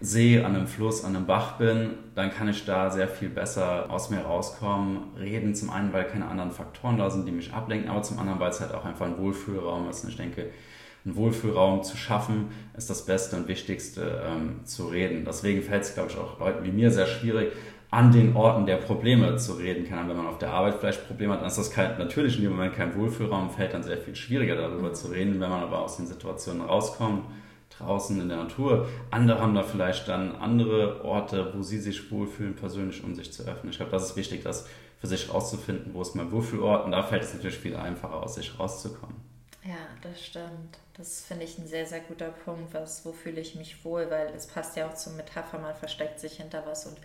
[0.00, 3.90] See, an einem Fluss, an einem Bach bin, dann kann ich da sehr viel besser
[3.90, 5.54] aus mir rauskommen, reden.
[5.54, 8.50] Zum einen, weil keine anderen Faktoren da sind, die mich ablenken, aber zum anderen, weil
[8.50, 10.04] es halt auch einfach ein Wohlfühlraum ist.
[10.04, 10.50] Und ich denke,
[11.04, 15.24] einen Wohlfühlraum zu schaffen, ist das Beste und Wichtigste ähm, zu reden.
[15.24, 17.52] Deswegen fällt es, glaube ich, auch Leuten wie mir sehr schwierig,
[17.90, 20.08] an den Orten der Probleme zu reden kann.
[20.08, 22.52] Wenn man auf der Arbeit vielleicht Probleme hat, dann ist das kein, natürlich in dem
[22.52, 25.40] Moment kein Wohlfühlraum, fällt dann sehr viel schwieriger darüber zu reden.
[25.40, 27.24] Wenn man aber aus den Situationen rauskommt,
[27.78, 28.88] draußen in der Natur.
[29.10, 33.42] Andere haben da vielleicht dann andere Orte, wo sie sich wohlfühlen, persönlich, um sich zu
[33.44, 33.70] öffnen.
[33.70, 34.66] Ich glaube, das ist wichtig, das
[34.98, 36.84] für sich rauszufinden, wo ist mein Wohlfühlort.
[36.84, 39.16] Und da fällt es natürlich viel einfacher, aus sich rauszukommen.
[39.64, 40.78] Ja, das stimmt.
[40.96, 42.74] Das finde ich ein sehr, sehr guter Punkt.
[42.74, 44.10] Was, wo fühle ich mich wohl?
[44.10, 46.98] Weil es passt ja auch zur Metapher, man versteckt sich hinter was und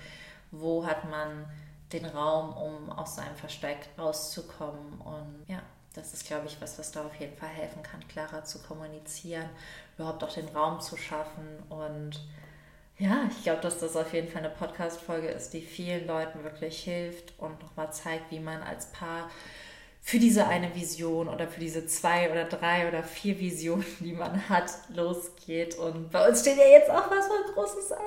[0.51, 1.45] wo hat man
[1.93, 4.99] den Raum, um aus seinem Versteck rauszukommen.
[4.99, 5.61] Und ja,
[5.93, 9.49] das ist, glaube ich, was, was da auf jeden Fall helfen kann, klarer zu kommunizieren,
[9.97, 11.63] überhaupt auch den Raum zu schaffen.
[11.69, 12.21] Und
[12.97, 16.83] ja, ich glaube, dass das auf jeden Fall eine Podcast-Folge ist, die vielen Leuten wirklich
[16.83, 19.29] hilft und nochmal zeigt, wie man als Paar
[20.01, 24.49] für diese eine Vision oder für diese zwei oder drei oder vier Visionen, die man
[24.49, 25.77] hat, losgeht.
[25.77, 27.99] Und bei uns steht ja jetzt auch was voll Großes an.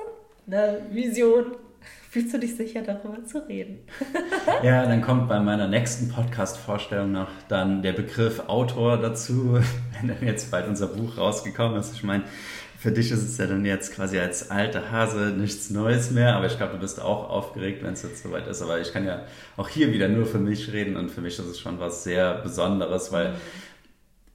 [0.47, 1.55] Eine Vision.
[2.09, 3.79] Fühlst du dich sicher, darüber zu reden?
[4.63, 9.59] ja, dann kommt bei meiner nächsten Podcast-Vorstellung noch dann der Begriff Autor dazu,
[9.99, 11.93] wenn dann jetzt bald unser Buch rausgekommen ist.
[11.93, 12.23] Ich meine,
[12.77, 16.47] für dich ist es ja dann jetzt quasi als alter Hase nichts Neues mehr, aber
[16.47, 18.61] ich glaube, du bist auch aufgeregt, wenn es jetzt soweit ist.
[18.61, 19.23] Aber ich kann ja
[19.55, 22.35] auch hier wieder nur für mich reden und für mich ist es schon was sehr
[22.35, 23.35] Besonderes, weil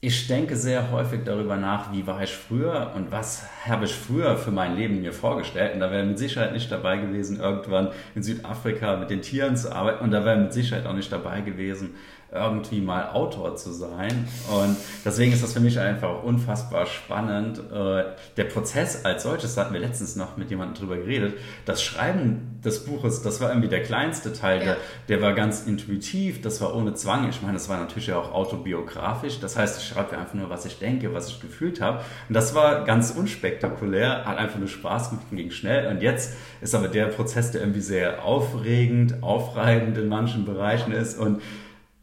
[0.00, 4.36] ich denke sehr häufig darüber nach, wie war ich früher und was habe ich früher
[4.36, 5.74] für mein Leben mir vorgestellt.
[5.74, 9.74] Und da wäre mit Sicherheit nicht dabei gewesen, irgendwann in Südafrika mit den Tieren zu
[9.74, 10.04] arbeiten.
[10.04, 11.96] Und da wäre mit Sicherheit auch nicht dabei gewesen,
[12.30, 14.28] irgendwie mal Autor zu sein.
[14.50, 17.58] Und deswegen ist das für mich einfach unfassbar spannend.
[17.58, 18.04] Äh,
[18.36, 22.60] der Prozess als solches, da hatten wir letztens noch mit jemandem drüber geredet, das Schreiben
[22.62, 24.64] des Buches, das war irgendwie der kleinste Teil, ja.
[24.64, 24.76] der,
[25.08, 27.28] der war ganz intuitiv, das war ohne Zwang.
[27.30, 29.40] Ich meine, das war natürlich auch autobiografisch.
[29.40, 32.00] Das heißt, ich schreibe einfach nur, was ich denke, was ich gefühlt habe.
[32.28, 35.86] Und das war ganz unspektakulär, hat einfach nur Spaß gemacht und ging schnell.
[35.86, 41.18] Und jetzt ist aber der Prozess, der irgendwie sehr aufregend, aufreibend in manchen Bereichen ist
[41.18, 41.40] und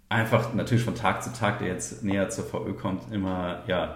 [0.10, 3.95] einfach natürlich von Tag zu Tag, der jetzt näher zur VÖ kommt, immer ja,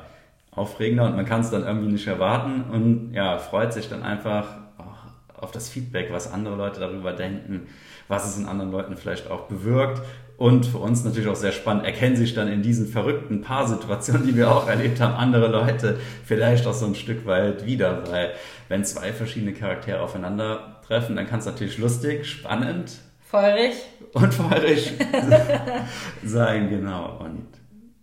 [0.52, 4.48] aufregender und man kann es dann irgendwie nicht erwarten und ja, freut sich dann einfach
[5.42, 7.68] auf das Feedback, was andere Leute darüber denken,
[8.08, 10.02] was es in anderen Leuten vielleicht auch bewirkt.
[10.38, 14.38] Und für uns natürlich auch sehr spannend, erkennen sich dann in diesen verrückten Paarsituationen, die
[14.38, 18.32] wir auch erlebt haben, andere Leute vielleicht auch so ein Stück weit wieder, weil
[18.70, 23.00] wenn zwei verschiedene Charaktere aufeinandertreffen, dann kann es natürlich lustig, spannend,
[23.30, 23.76] feurig
[24.14, 24.94] und feurig
[26.24, 27.20] sein, genau.
[27.20, 27.48] Und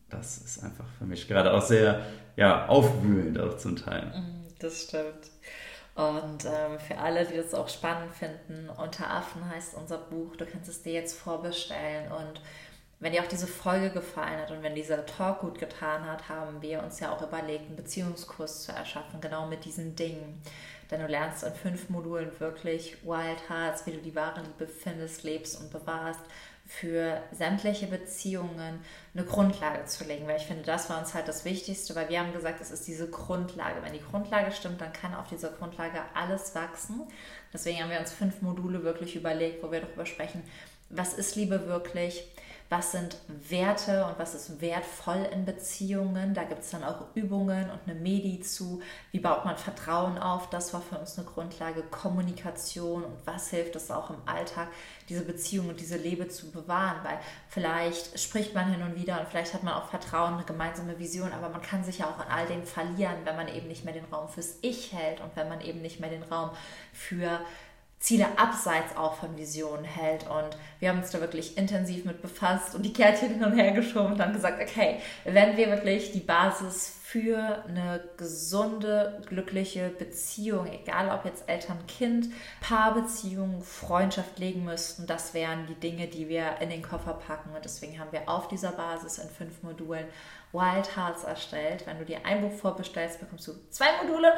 [0.09, 2.07] das ist einfach für mich gerade auch sehr
[2.37, 4.07] ja, aufwühlend auch zum Teil.
[4.15, 5.31] Mhm, das stimmt.
[5.97, 10.37] Und ähm, für alle, die das auch spannend finden, Unter Affen heißt unser Buch.
[10.37, 12.13] Du kannst es dir jetzt vorbestellen.
[12.13, 12.43] Und
[13.01, 16.61] wenn dir auch diese Folge gefallen hat und wenn dieser Talk gut getan hat, haben
[16.61, 20.43] wir uns ja auch überlegt, einen Beziehungskurs zu erschaffen, genau mit diesen Dingen.
[20.91, 25.25] Denn du lernst in fünf Modulen wirklich Wild Hearts, wie du die wahre Liebe findest,
[25.25, 26.21] lebst und bewahrst,
[26.69, 28.81] für sämtliche Beziehungen
[29.15, 30.27] eine Grundlage zu legen.
[30.27, 32.87] Weil ich finde, das war uns halt das Wichtigste, weil wir haben gesagt, es ist
[32.87, 33.83] diese Grundlage.
[33.83, 37.03] Wenn die Grundlage stimmt, dann kann auf dieser Grundlage alles wachsen.
[37.53, 40.43] Deswegen haben wir uns fünf Module wirklich überlegt, wo wir darüber sprechen,
[40.91, 42.25] was ist Liebe wirklich?
[42.69, 43.17] Was sind
[43.49, 46.35] Werte und was ist wertvoll in Beziehungen.
[46.35, 48.83] Da gibt es dann auch Übungen und eine Medi zu.
[49.13, 50.51] Wie baut man Vertrauen auf?
[50.51, 51.83] Das war für uns eine Grundlage.
[51.83, 54.69] Kommunikation und was hilft es auch im Alltag,
[55.09, 56.99] diese Beziehung und diese Liebe zu bewahren?
[57.05, 60.99] Weil vielleicht spricht man hin und wieder und vielleicht hat man auch Vertrauen, eine gemeinsame
[60.99, 63.85] Vision, aber man kann sich ja auch an all dem verlieren, wenn man eben nicht
[63.85, 66.51] mehr den Raum fürs Ich hält und wenn man eben nicht mehr den Raum
[66.93, 67.41] für
[67.99, 70.29] Ziele abseits auch von Visionen hält.
[70.29, 73.73] Und wir haben uns da wirklich intensiv mit befasst und die Kärtchen hin und her
[73.73, 80.67] geschoben und dann gesagt, okay, wenn wir wirklich die Basis für eine gesunde, glückliche Beziehung,
[80.67, 82.31] egal ob jetzt Eltern-Kind,
[82.61, 87.55] Paarbeziehung, Freundschaft legen müssten, das wären die Dinge, die wir in den Koffer packen.
[87.55, 90.07] Und deswegen haben wir auf dieser Basis in fünf Modulen
[90.51, 91.87] Wild Hearts erstellt.
[91.87, 94.33] Wenn du dir ein Buch vorbestellst, bekommst du zwei Module.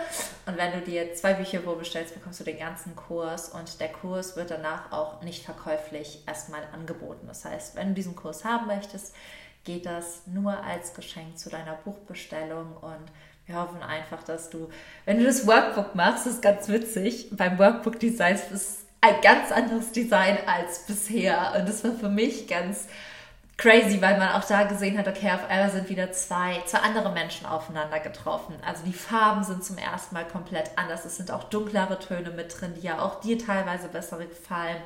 [0.45, 3.49] Und wenn du dir zwei Bücher vorbestellst, bekommst du den ganzen Kurs.
[3.49, 7.29] Und der Kurs wird danach auch nicht verkäuflich erstmal angeboten.
[7.29, 9.14] Das heißt, wenn du diesen Kurs haben möchtest,
[9.65, 12.77] geht das nur als Geschenk zu deiner Buchbestellung.
[12.81, 13.05] Und
[13.47, 14.69] wir hoffen einfach, dass du,
[15.05, 19.53] wenn du das Workbook machst, das ist ganz witzig, beim Workbook Design ist ein ganz
[19.53, 21.55] anderes Design als bisher.
[21.57, 22.89] Und das war für mich ganz
[23.57, 27.11] crazy, weil man auch da gesehen hat, okay, auf einmal sind wieder zwei, zwei andere
[27.11, 28.55] Menschen aufeinander getroffen.
[28.65, 31.05] Also die Farben sind zum ersten Mal komplett anders.
[31.05, 34.77] Es sind auch dunklere Töne mit drin, die ja auch dir teilweise besser gefallen.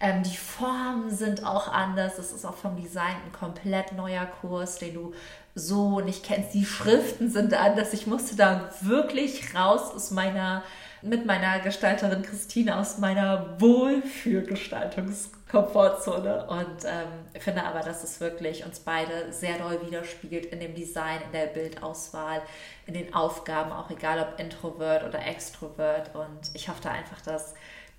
[0.00, 2.18] Ähm, die Formen sind auch anders.
[2.18, 5.14] Es ist auch vom Design ein komplett neuer Kurs, den du
[5.54, 6.54] so nicht kennst.
[6.54, 7.92] Die Schriften sind anders.
[7.92, 10.62] Ich musste da wirklich raus aus meiner
[11.02, 17.06] mit meiner Gestalterin Christine aus meiner Wohlfühlgestaltungskomfortzone und ähm,
[17.38, 21.46] finde aber, dass es wirklich uns beide sehr doll widerspiegelt in dem Design, in der
[21.46, 22.42] Bildauswahl,
[22.86, 27.54] in den Aufgaben, auch egal ob Introvert oder Extrovert und ich hoffe da einfach, dass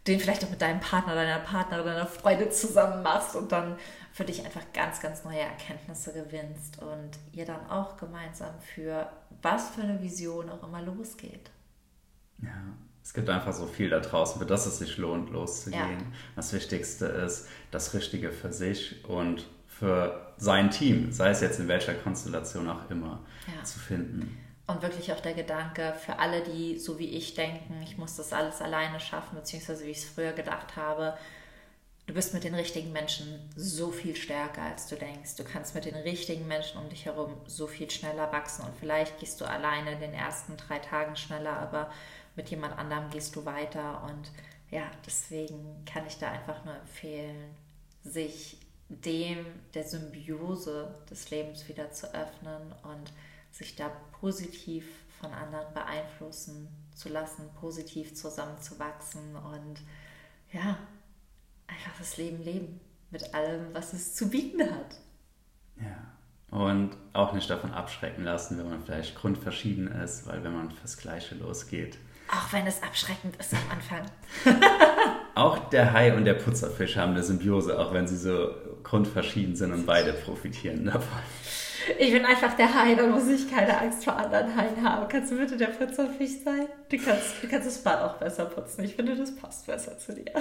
[0.08, 3.78] den vielleicht auch mit deinem Partner, deiner Partnerin, deiner Freundin zusammen machst und dann
[4.12, 9.10] für dich einfach ganz, ganz neue Erkenntnisse gewinnst und ihr dann auch gemeinsam für
[9.41, 11.52] was für eine Vision auch immer losgeht.
[12.41, 12.50] Ja,
[13.04, 16.00] es gibt einfach so viel da draußen, für das es sich lohnt, loszugehen.
[16.00, 16.06] Ja.
[16.36, 21.68] Das Wichtigste ist, das Richtige für sich und für sein Team, sei es jetzt in
[21.68, 23.64] welcher Konstellation auch immer, ja.
[23.64, 24.38] zu finden.
[24.70, 28.32] Und wirklich auch der Gedanke für alle, die so wie ich denken, ich muss das
[28.34, 31.18] alles alleine schaffen, beziehungsweise wie ich es früher gedacht habe,
[32.06, 35.38] du bist mit den richtigen Menschen so viel stärker, als du denkst.
[35.38, 39.20] Du kannst mit den richtigen Menschen um dich herum so viel schneller wachsen und vielleicht
[39.20, 41.92] gehst du alleine in den ersten drei Tagen schneller, aber
[42.36, 44.04] mit jemand anderem gehst du weiter.
[44.04, 44.30] Und
[44.70, 47.56] ja, deswegen kann ich da einfach nur empfehlen,
[48.04, 53.12] sich dem der Symbiose des Lebens wieder zu öffnen und
[53.60, 53.89] sich da
[54.20, 54.86] positiv
[55.20, 59.82] von anderen beeinflussen zu lassen, positiv zusammenzuwachsen und
[60.51, 60.78] ja,
[61.68, 62.80] einfach das Leben leben
[63.12, 64.95] mit allem, was es zu bieten hat.
[65.78, 66.57] Ja.
[66.57, 70.97] Und auch nicht davon abschrecken lassen, wenn man vielleicht grundverschieden ist, weil wenn man fürs
[70.97, 71.99] Gleiche losgeht,
[72.32, 74.05] auch wenn es abschreckend ist am Anfang.
[75.36, 78.51] auch der Hai und der Putzerfisch haben eine Symbiose, auch wenn sie so
[78.84, 81.22] grundverschieden sind und beide profitieren davon.
[81.98, 85.08] Ich bin einfach der Hai, da muss ich keine Angst vor anderen Haien haben.
[85.08, 86.68] Kannst du bitte der Putzerfisch sein?
[86.90, 88.84] Du kannst, du kannst das Bad auch besser putzen.
[88.84, 90.32] Ich finde, das passt besser zu dir.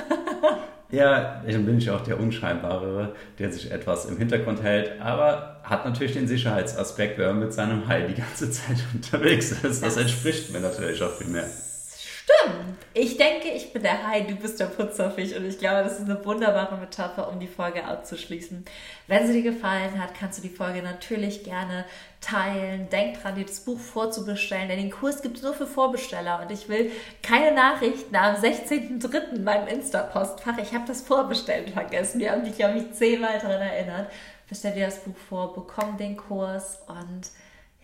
[0.91, 5.85] ja, dann bin ich auch der Unscheinbarere, der sich etwas im Hintergrund hält, aber hat
[5.85, 9.65] natürlich den Sicherheitsaspekt, wenn man mit seinem Hai die ganze Zeit unterwegs ist.
[9.65, 11.47] Das, das entspricht mir natürlich auch viel mehr.
[12.29, 12.77] Stimmt.
[12.93, 16.05] Ich denke, ich bin der Hai, du bist der Putzerfisch und ich glaube, das ist
[16.05, 18.67] eine wunderbare Metapher, um die Folge abzuschließen.
[19.07, 21.87] Wenn sie dir gefallen hat, kannst du die Folge natürlich gerne
[22.21, 22.91] teilen.
[22.91, 26.53] Denk dran, dir das Buch vorzubestellen, denn den Kurs gibt es nur für Vorbesteller und
[26.53, 26.91] ich will
[27.23, 29.37] keine Nachrichten am 16.03.
[29.37, 30.59] in meinem Insta-Postfach.
[30.59, 32.21] Ich habe das Vorbestellen vergessen.
[32.21, 34.11] Wir haben dich, glaube ich, zehnmal daran erinnert.
[34.49, 37.31] Bestell dir das Buch vor, bekomm den Kurs und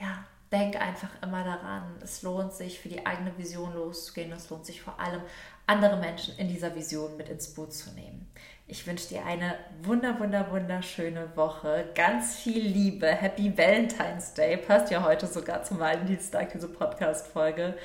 [0.00, 0.24] ja,
[0.54, 4.32] denk einfach immer daran, es lohnt sich, für die eigene Vision loszugehen.
[4.32, 5.20] Es lohnt sich vor allem,
[5.66, 8.30] andere Menschen in dieser Vision mit ins Boot zu nehmen.
[8.66, 11.86] Ich wünsche dir eine wunder, wunder, wunderschöne Woche.
[11.94, 13.08] Ganz viel Liebe.
[13.08, 14.56] Happy Valentine's Day.
[14.56, 17.76] Passt ja heute sogar zum Valentinstag, diese Podcast-Folge.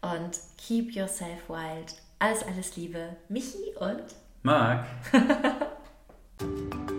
[0.00, 1.94] Und keep yourself wild.
[2.18, 3.16] Alles, alles Liebe.
[3.28, 4.02] Michi und
[4.42, 4.84] Marc.